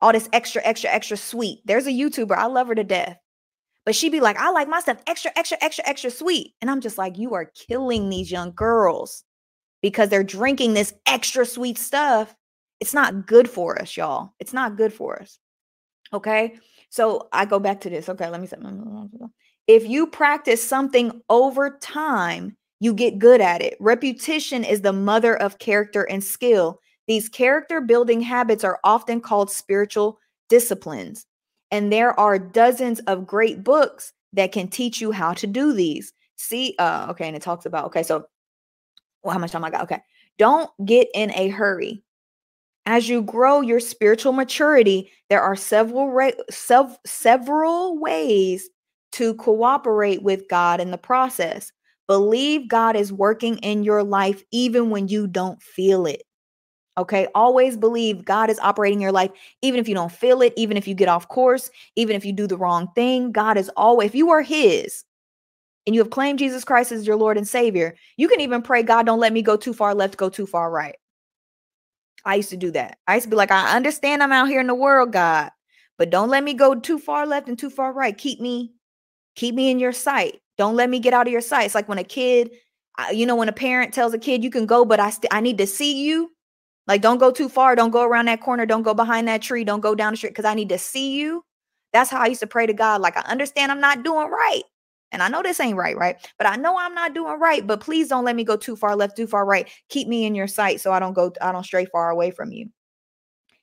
[0.00, 1.60] all this extra, extra, extra sweet.
[1.64, 3.18] There's a YouTuber, I love her to death.
[3.84, 6.54] But she'd be like, I like my stuff extra, extra, extra, extra sweet.
[6.60, 9.24] And I'm just like, you are killing these young girls
[9.80, 12.34] because they're drinking this extra sweet stuff.
[12.80, 14.34] It's not good for us, y'all.
[14.38, 15.38] It's not good for us.
[16.12, 16.58] Okay.
[16.90, 18.10] So I go back to this.
[18.10, 18.28] Okay.
[18.28, 18.58] Let me say,
[19.66, 23.76] if you practice something over time, you get good at it.
[23.80, 26.80] Repetition is the mother of character and skill.
[27.06, 30.18] These character building habits are often called spiritual
[30.48, 31.26] disciplines.
[31.70, 36.12] And there are dozens of great books that can teach you how to do these.
[36.36, 38.26] See, uh, okay, and it talks about, okay, so
[39.22, 39.82] well, how much time I got?
[39.82, 40.00] Okay.
[40.38, 42.02] Don't get in a hurry.
[42.86, 48.70] As you grow your spiritual maturity, there are several ra- sev- several ways
[49.12, 51.72] to cooperate with God in the process.
[52.08, 56.22] Believe God is working in your life even when you don't feel it.
[56.96, 57.28] Okay.
[57.34, 59.30] Always believe God is operating your life,
[59.62, 62.32] even if you don't feel it, even if you get off course, even if you
[62.32, 63.30] do the wrong thing.
[63.30, 65.04] God is always, if you are His
[65.86, 68.82] and you have claimed Jesus Christ as your Lord and Savior, you can even pray,
[68.82, 70.96] God, don't let me go too far left, go too far right.
[72.24, 72.98] I used to do that.
[73.06, 75.50] I used to be like, I understand I'm out here in the world, God,
[75.98, 78.16] but don't let me go too far left and too far right.
[78.16, 78.72] Keep me,
[79.36, 80.40] keep me in your sight.
[80.58, 81.64] Don't let me get out of your sight.
[81.64, 82.50] It's like when a kid,
[82.98, 85.32] uh, you know, when a parent tells a kid, you can go, but I, st-
[85.32, 86.32] I need to see you
[86.88, 87.76] like, don't go too far.
[87.76, 88.64] Don't go around that corner.
[88.64, 89.62] Don't go behind that tree.
[89.62, 91.44] Don't go down the street because I need to see you.
[91.92, 93.02] That's how I used to pray to God.
[93.02, 94.62] Like, I understand I'm not doing right.
[95.12, 96.16] And I know this ain't right, right?
[96.38, 97.66] But I know I'm not doing right.
[97.66, 99.68] But please don't let me go too far left, too far right.
[99.90, 102.52] Keep me in your sight so I don't go, I don't stray far away from
[102.52, 102.70] you.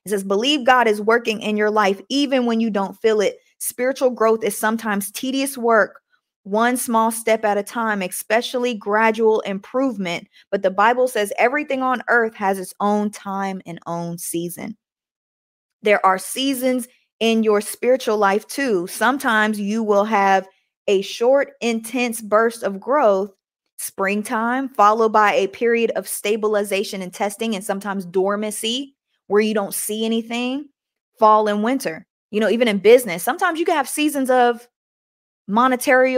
[0.05, 3.37] It says, believe God is working in your life even when you don't feel it.
[3.57, 6.01] Spiritual growth is sometimes tedious work
[6.45, 10.27] one small step at a time, especially gradual improvement.
[10.51, 14.77] But the Bible says everything on earth has its own time and own season.
[15.81, 16.87] There are seasons
[17.19, 18.85] in your spiritual life too.
[18.85, 20.47] Sometimes you will have
[20.87, 23.31] a short, intense burst of growth,
[23.77, 28.95] springtime, followed by a period of stabilization and testing, and sometimes dormancy
[29.27, 30.69] where you don't see anything,
[31.17, 32.05] fall and winter.
[32.29, 34.67] You know, even in business, sometimes you can have seasons of
[35.47, 36.17] monetary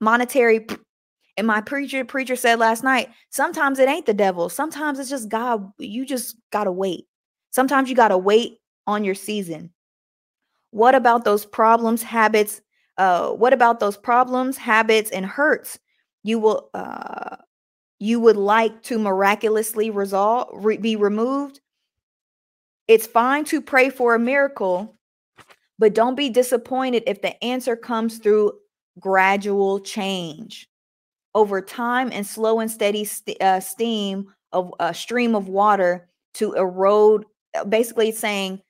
[0.00, 0.66] monetary
[1.36, 4.48] and my preacher preacher said last night sometimes it ain't the devil.
[4.48, 5.72] Sometimes it's just god.
[5.78, 7.06] You just gotta wait.
[7.50, 9.72] Sometimes you gotta wait on your season.
[10.70, 12.60] What about those problems habits
[12.98, 15.78] uh what about those problems habits and hurts
[16.24, 17.36] you will uh
[18.00, 21.60] you would like to miraculously resolve re- be removed?
[22.88, 24.96] It's fine to pray for a miracle
[25.78, 28.52] But don't be disappointed if the answer comes through
[28.98, 30.68] gradual change.
[31.34, 36.52] Over time and slow and steady st- uh, steam of a stream of water to
[36.52, 37.24] erode,
[37.56, 38.60] uh, basically saying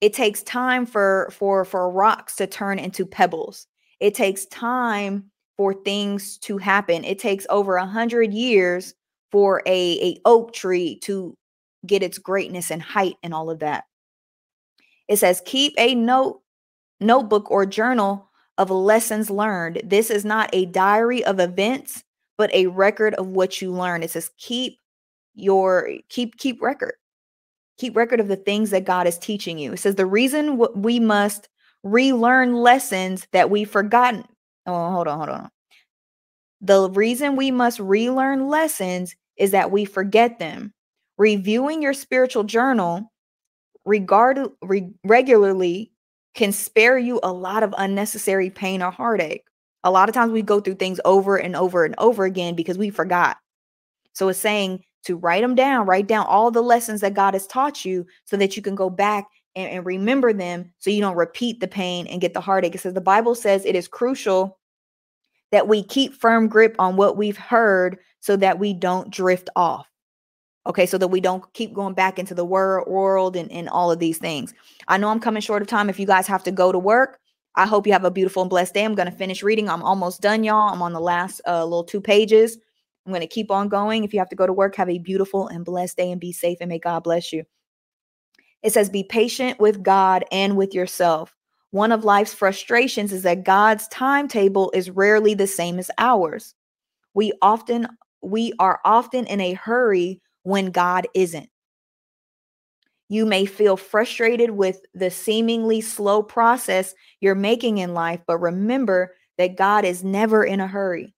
[0.00, 3.66] it takes time for for for rocks to turn into pebbles.
[4.00, 7.04] It takes time for things to happen.
[7.04, 8.94] It takes over a hundred years
[9.30, 11.36] for a, a oak tree to
[11.86, 13.84] get its greatness and height and all of that.
[15.06, 16.40] It says, keep a note,
[16.98, 18.29] notebook or journal
[18.60, 19.80] of lessons learned.
[19.82, 22.04] This is not a diary of events,
[22.36, 24.04] but a record of what you learned.
[24.04, 24.78] It says, keep
[25.34, 26.94] your keep keep record.
[27.78, 29.72] Keep record of the things that God is teaching you.
[29.72, 31.48] It says the reason we must
[31.82, 34.26] relearn lessons that we've forgotten.
[34.66, 35.50] Oh, hold on, hold on.
[36.60, 40.74] The reason we must relearn lessons is that we forget them.
[41.16, 43.10] Reviewing your spiritual journal
[43.86, 45.92] regard, re- regularly
[46.34, 49.44] can spare you a lot of unnecessary pain or heartache.
[49.84, 52.78] A lot of times we go through things over and over and over again because
[52.78, 53.38] we forgot.
[54.12, 57.46] So it's saying to write them down, write down all the lessons that God has
[57.46, 59.26] taught you so that you can go back
[59.56, 62.74] and, and remember them so you don't repeat the pain and get the heartache.
[62.74, 64.58] It says the Bible says it is crucial
[65.52, 69.86] that we keep firm grip on what we've heard so that we don't drift off.
[70.66, 73.90] Okay, so that we don't keep going back into the wor- world and, and all
[73.90, 74.52] of these things.
[74.88, 75.88] I know I'm coming short of time.
[75.88, 77.18] If you guys have to go to work,
[77.56, 78.84] I hope you have a beautiful and blessed day.
[78.84, 79.68] I'm going to finish reading.
[79.68, 80.72] I'm almost done, y'all.
[80.72, 82.58] I'm on the last uh, little two pages.
[83.06, 84.04] I'm going to keep on going.
[84.04, 86.32] If you have to go to work, have a beautiful and blessed day and be
[86.32, 87.44] safe and may God bless you.
[88.62, 91.34] It says, Be patient with God and with yourself.
[91.70, 96.54] One of life's frustrations is that God's timetable is rarely the same as ours.
[97.14, 97.88] We often
[98.22, 101.48] we are often in a hurry when God isn't.
[103.08, 109.14] You may feel frustrated with the seemingly slow process you're making in life, but remember
[109.38, 111.14] that God is never in a hurry,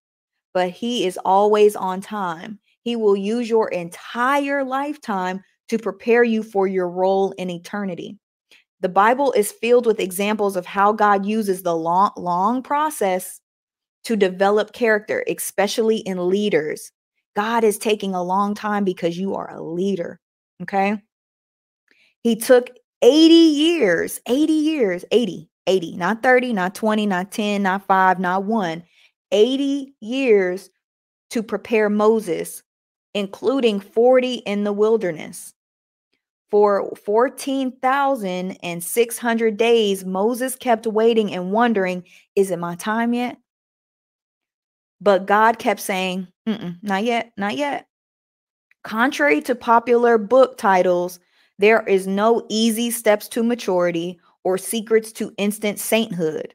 [0.55, 2.61] but He is always on time.
[2.83, 8.19] He will use your entire lifetime to prepare you for your role in eternity.
[8.81, 13.41] The Bible is filled with examples of how God uses the long, long process
[14.05, 16.91] to develop character, especially in leaders.
[17.35, 20.21] God is taking a long time because you are a leader.
[20.63, 20.99] Okay.
[22.23, 22.71] He took
[23.03, 28.45] 80 years, 80 years, 80, 80, not 30, not 20, not 10, not five, not
[28.45, 28.83] one,
[29.33, 30.71] 80 years
[31.31, 32.63] to prepare Moses,
[33.15, 35.55] including 40 in the wilderness.
[36.51, 42.05] For 14,600 days, Moses kept waiting and wondering,
[42.37, 43.39] is it my time yet?
[45.01, 47.87] But God kept saying, not yet, not yet.
[48.85, 51.21] Contrary to popular book titles,
[51.59, 56.55] there is no easy steps to maturity or secrets to instant sainthood.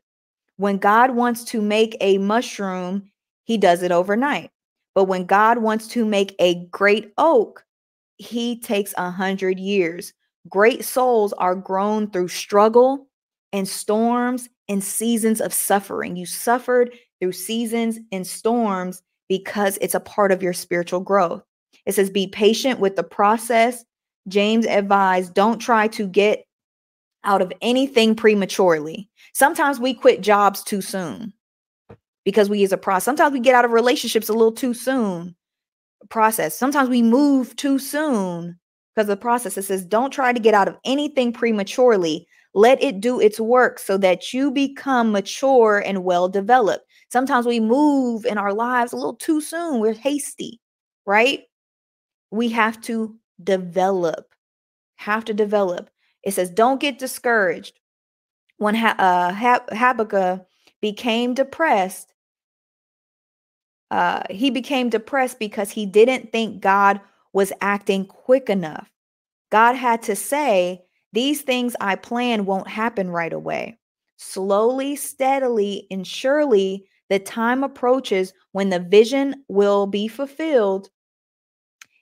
[0.57, 3.09] When God wants to make a mushroom,
[3.45, 4.51] he does it overnight.
[4.93, 7.63] But when God wants to make a great oak,
[8.17, 10.13] he takes a hundred years.
[10.49, 13.07] Great souls are grown through struggle
[13.53, 16.15] and storms and seasons of suffering.
[16.15, 21.43] You suffered through seasons and storms because it's a part of your spiritual growth.
[21.85, 23.83] It says, be patient with the process.
[24.27, 26.43] James advised, don't try to get
[27.23, 29.09] out of anything prematurely.
[29.33, 31.33] Sometimes we quit jobs too soon
[32.23, 33.05] because we use a process.
[33.05, 35.35] Sometimes we get out of relationships a little too soon
[36.09, 36.57] process.
[36.57, 38.57] Sometimes we move too soon
[38.93, 39.57] because of the process.
[39.57, 42.27] It says, don't try to get out of anything prematurely.
[42.53, 46.85] Let it do its work so that you become mature and well developed.
[47.09, 49.79] Sometimes we move in our lives a little too soon.
[49.79, 50.59] We're hasty,
[51.05, 51.43] right?
[52.31, 54.33] We have to develop,
[54.95, 55.89] have to develop.
[56.23, 57.79] It says, don't get discouraged.
[58.57, 59.33] When uh,
[59.71, 60.45] Habakkuk
[60.81, 62.13] became depressed,
[63.91, 66.99] uh, he became depressed because he didn't think God
[67.33, 68.89] was acting quick enough.
[69.49, 70.83] God had to say,
[71.13, 73.79] These things I plan won't happen right away.
[74.17, 80.89] Slowly, steadily, and surely the time approaches when the vision will be fulfilled.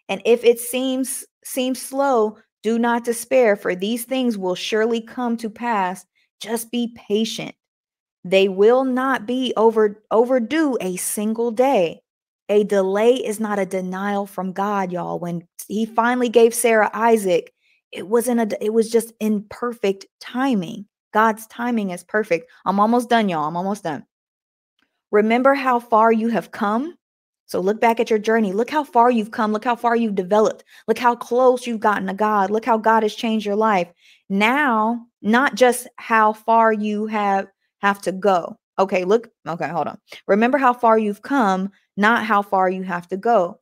[0.10, 5.38] And if it seems seems slow, do not despair, for these things will surely come
[5.38, 6.06] to pass.
[6.42, 7.56] Just be patient.
[8.24, 12.02] They will not be over overdue a single day.
[12.50, 15.20] A delay is not a denial from God, y'all.
[15.20, 17.54] When he finally gave Sarah Isaac,
[17.92, 20.88] it wasn't a it was just in perfect timing.
[21.14, 22.52] God's timing is perfect.
[22.66, 23.48] I'm almost done, y'all.
[23.48, 24.06] I'm almost done.
[25.16, 26.94] Remember how far you have come.
[27.46, 28.52] So look back at your journey.
[28.52, 29.54] Look how far you've come.
[29.54, 30.66] Look how far you've developed.
[30.90, 32.52] Look how close you've gotten to God.
[32.52, 33.88] Look how God has changed your life.
[34.28, 37.48] Now, not just how far you have
[37.82, 38.58] have to go.
[38.78, 39.30] Okay, look.
[39.48, 39.98] Okay, hold on.
[40.28, 43.62] Remember how far you've come, not how far you have to go.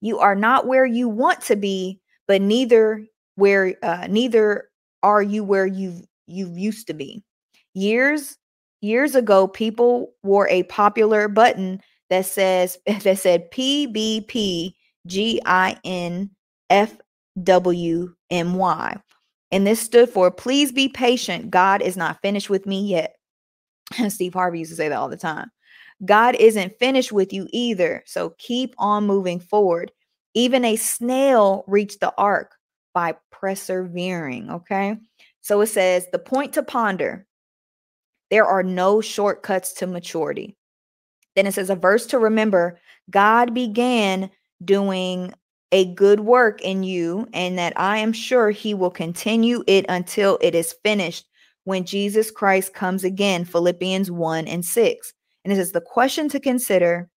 [0.00, 4.68] You are not where you want to be, but neither where uh, neither
[5.04, 7.22] are you where you you used to be.
[7.72, 8.36] Years
[8.80, 14.76] years ago, people wore a popular button that says that said P B P
[15.06, 16.30] G I N
[16.68, 16.96] F
[17.42, 18.96] W M Y.
[19.52, 21.50] And this stood for please be patient.
[21.50, 23.16] God is not finished with me yet.
[24.08, 25.50] Steve Harvey used to say that all the time.
[26.04, 28.02] God isn't finished with you either.
[28.06, 29.92] So keep on moving forward.
[30.34, 32.54] Even a snail reached the ark
[32.94, 34.50] by persevering.
[34.50, 34.96] Okay.
[35.40, 37.26] So it says the point to ponder
[38.30, 40.56] there are no shortcuts to maturity.
[41.36, 42.78] Then it says a verse to remember
[43.10, 44.30] God began
[44.64, 45.34] doing
[45.72, 50.38] a good work in you, and that I am sure he will continue it until
[50.40, 51.26] it is finished
[51.64, 53.44] when Jesus Christ comes again.
[53.44, 55.12] Philippians 1 and 6.
[55.44, 57.08] And it says the question to consider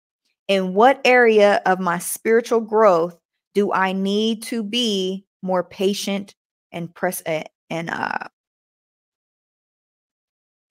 [0.48, 3.18] in what area of my spiritual growth
[3.56, 6.36] do I need to be more patient
[6.72, 7.22] and press
[7.70, 8.18] and uh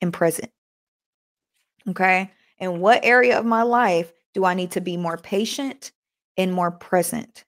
[0.02, 0.50] and present?
[1.88, 2.30] Okay.
[2.58, 5.92] In what area of my life do I need to be more patient
[6.36, 7.44] and more present?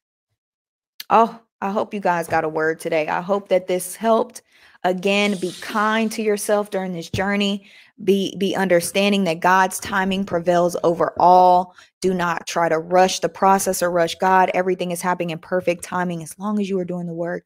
[1.10, 3.08] Oh, I hope you guys got a word today.
[3.08, 4.42] I hope that this helped.
[4.82, 7.66] Again, be kind to yourself during this journey.
[8.02, 11.74] Be be understanding that God's timing prevails over all.
[12.02, 14.50] Do not try to rush the process or rush God.
[14.52, 16.22] Everything is happening in perfect timing.
[16.22, 17.44] As long as you are doing the work,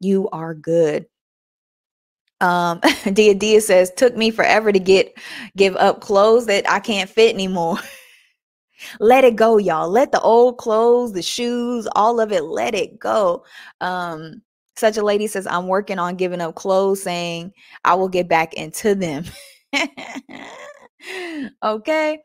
[0.00, 1.06] you are good.
[2.40, 2.80] Um,
[3.12, 5.16] Dia Dia says, took me forever to get
[5.56, 7.78] give up clothes that I can't fit anymore.
[9.00, 9.88] let it go, y'all.
[9.88, 13.44] Let the old clothes, the shoes, all of it, let it go.
[13.80, 14.42] Um,
[14.76, 17.52] such a lady says, I'm working on giving up clothes, saying
[17.84, 19.24] I will get back into them.
[21.62, 22.20] okay.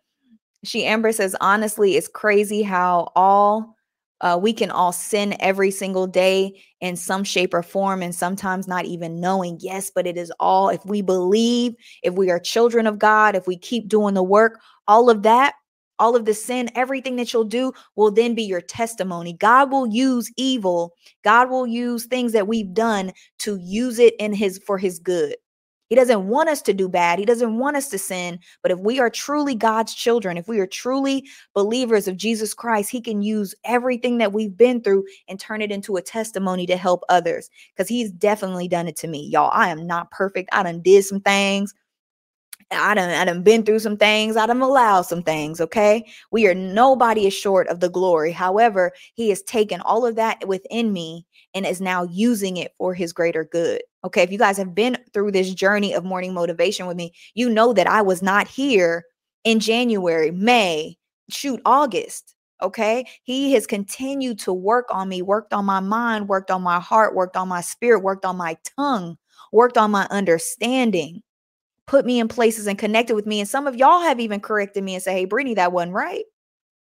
[0.64, 3.76] She Amber says, honestly, it's crazy how all
[4.24, 8.68] uh, we can all sin every single day in some shape or form, and sometimes
[8.68, 9.58] not even knowing.
[9.62, 13.46] Yes, but it is all if we believe, if we are children of God, if
[13.46, 15.54] we keep doing the work, all of that
[16.00, 19.34] all of the sin, everything that you'll do will then be your testimony.
[19.34, 20.96] God will use evil.
[21.24, 25.36] God will use things that we've done to use it in his for his good.
[25.94, 27.20] He doesn't want us to do bad.
[27.20, 28.40] He doesn't want us to sin.
[28.64, 32.90] But if we are truly God's children, if we are truly believers of Jesus Christ,
[32.90, 36.78] He can use everything that we've been through and turn it into a testimony to
[36.78, 37.48] help others.
[37.76, 39.30] Because He's definitely done it to me.
[39.32, 40.50] Y'all, I am not perfect.
[40.52, 41.76] I done did some things.
[42.72, 44.38] I done, I done been through some things.
[44.38, 45.60] I done allowed some things.
[45.62, 46.06] Okay.
[46.32, 48.32] We are nobody is short of the glory.
[48.32, 52.94] However, he has taken all of that within me and is now using it for
[52.94, 53.82] his greater good.
[54.04, 54.24] Okay.
[54.24, 57.74] If you guys have been through this journey of morning motivation with me, you know
[57.74, 59.06] that I was not here
[59.44, 60.98] in January, May,
[61.30, 62.36] shoot, August.
[62.62, 63.06] Okay.
[63.24, 67.16] He has continued to work on me, worked on my mind, worked on my heart,
[67.16, 69.18] worked on my spirit, worked on my tongue,
[69.52, 71.22] worked on my understanding
[71.88, 73.40] put me in places and connected with me.
[73.40, 76.24] And some of y'all have even corrected me and say, hey, Brittany, that wasn't right.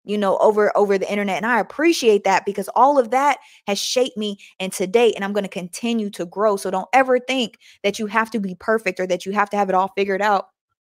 [0.04, 1.38] You know, over over the internet.
[1.38, 5.34] And I appreciate that because all of that has shaped me and today, and I'm
[5.34, 6.56] going to continue to grow.
[6.56, 9.58] So don't ever think that you have to be perfect or that you have to
[9.58, 10.48] have it all figured out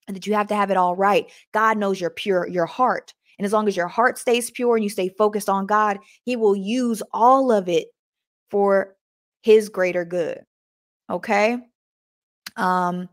[0.07, 1.31] and that you have to have it all right.
[1.53, 3.13] God knows your pure, your heart.
[3.39, 6.35] And as long as your heart stays pure and you stay focused on God, He
[6.35, 7.87] will use all of it
[8.51, 8.95] for
[9.41, 10.41] His greater good.
[11.09, 11.57] Okay.
[12.57, 13.07] Um,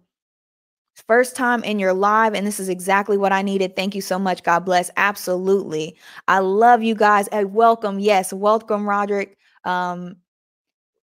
[1.07, 3.77] First time in your live, and this is exactly what I needed.
[3.77, 4.43] Thank you so much.
[4.43, 4.91] God bless.
[4.97, 5.97] Absolutely.
[6.27, 7.29] I love you guys.
[7.31, 7.99] Hey, welcome.
[7.99, 9.37] Yes, welcome, Roderick.
[9.65, 10.17] Um,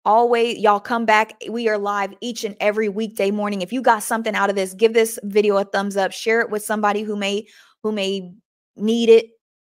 [0.03, 4.01] always y'all come back we are live each and every weekday morning if you got
[4.01, 7.15] something out of this give this video a thumbs up share it with somebody who
[7.15, 7.45] may
[7.83, 8.33] who may
[8.75, 9.27] need it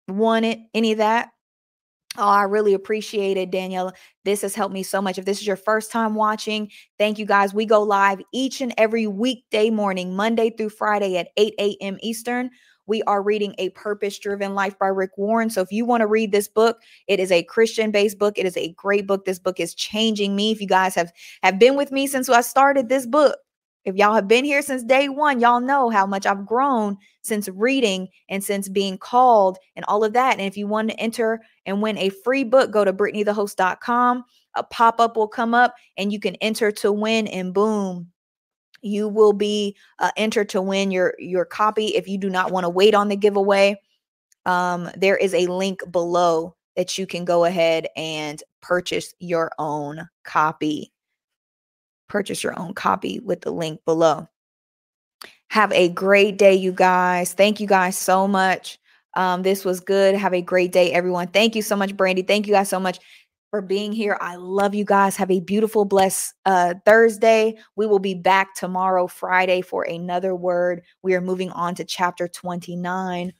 [0.08, 1.30] want it any of that
[2.22, 3.94] Oh, I really appreciate it, Danielle.
[4.26, 5.18] This has helped me so much.
[5.18, 7.54] If this is your first time watching, thank you guys.
[7.54, 11.98] We go live each and every weekday morning, Monday through Friday at 8 a.m.
[12.04, 12.50] Eastern.
[12.88, 15.50] We are reading A Purpose Driven Life by Rick Warren.
[15.50, 18.38] So if you want to read this book, it is a Christian based book.
[18.38, 19.24] It is a great book.
[19.24, 20.52] This book is changing me.
[20.52, 23.38] If you guys have have been with me since I started this book,
[23.86, 27.48] if y'all have been here since day one, y'all know how much I've grown since
[27.50, 30.34] reading and since being called and all of that.
[30.34, 34.26] And if you want to enter and win a free book, go to BrittanyTheHost.com.
[34.56, 38.12] A pop up will come up and you can enter to win, and boom,
[38.82, 42.64] you will be uh, entered to win your your copy if you do not want
[42.64, 43.80] to wait on the giveaway
[44.46, 50.08] um, there is a link below that you can go ahead and purchase your own
[50.24, 50.92] copy.
[52.10, 54.28] Purchase your own copy with the link below.
[55.50, 57.34] Have a great day, you guys.
[57.34, 58.78] Thank you guys so much.
[59.16, 60.16] Um, this was good.
[60.16, 61.28] Have a great day, everyone.
[61.28, 62.22] Thank you so much, Brandy.
[62.22, 63.00] Thank you guys so much
[63.50, 64.18] for being here.
[64.22, 65.16] I love you guys.
[65.16, 67.58] Have a beautiful, blessed uh, Thursday.
[67.76, 70.84] We will be back tomorrow, Friday, for another word.
[71.02, 73.34] We are moving on to chapter 29.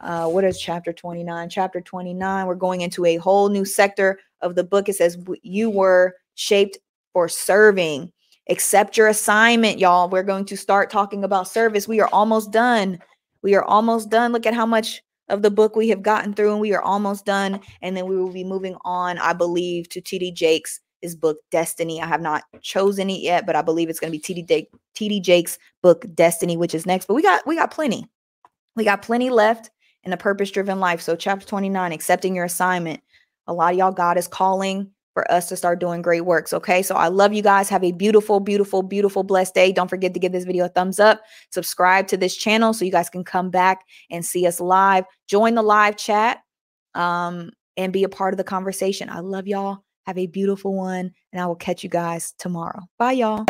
[0.00, 1.48] Uh, what is chapter 29?
[1.48, 4.88] Chapter 29, we're going into a whole new sector of the book.
[4.88, 6.78] It says, You were shaped
[7.14, 8.12] for serving.
[8.50, 10.10] Accept your assignment, y'all.
[10.10, 11.88] We're going to start talking about service.
[11.88, 12.98] We are almost done.
[13.42, 14.32] We are almost done.
[14.32, 17.24] Look at how much of the book we have gotten through, and we are almost
[17.24, 17.60] done.
[17.80, 22.02] And then we will be moving on, I believe, to TD Jakes' his book Destiny.
[22.02, 25.22] I have not chosen it yet, but I believe it's going to be TD TD
[25.22, 27.06] Jakes' book Destiny, which is next.
[27.06, 28.06] But we got we got plenty.
[28.76, 29.70] We got plenty left
[30.02, 31.00] in a purpose driven life.
[31.00, 33.00] So chapter 29, accepting your assignment.
[33.46, 36.52] A lot of y'all God is calling for us to start doing great works.
[36.52, 36.82] Okay.
[36.82, 37.68] So I love you guys.
[37.70, 39.72] Have a beautiful, beautiful, beautiful, blessed day.
[39.72, 42.92] Don't forget to give this video a thumbs up, subscribe to this channel so you
[42.92, 45.04] guys can come back and see us live.
[45.28, 46.40] Join the live chat
[46.94, 49.08] um, and be a part of the conversation.
[49.08, 49.78] I love y'all.
[50.06, 51.12] Have a beautiful one.
[51.32, 52.82] And I will catch you guys tomorrow.
[52.98, 53.44] Bye, y'all.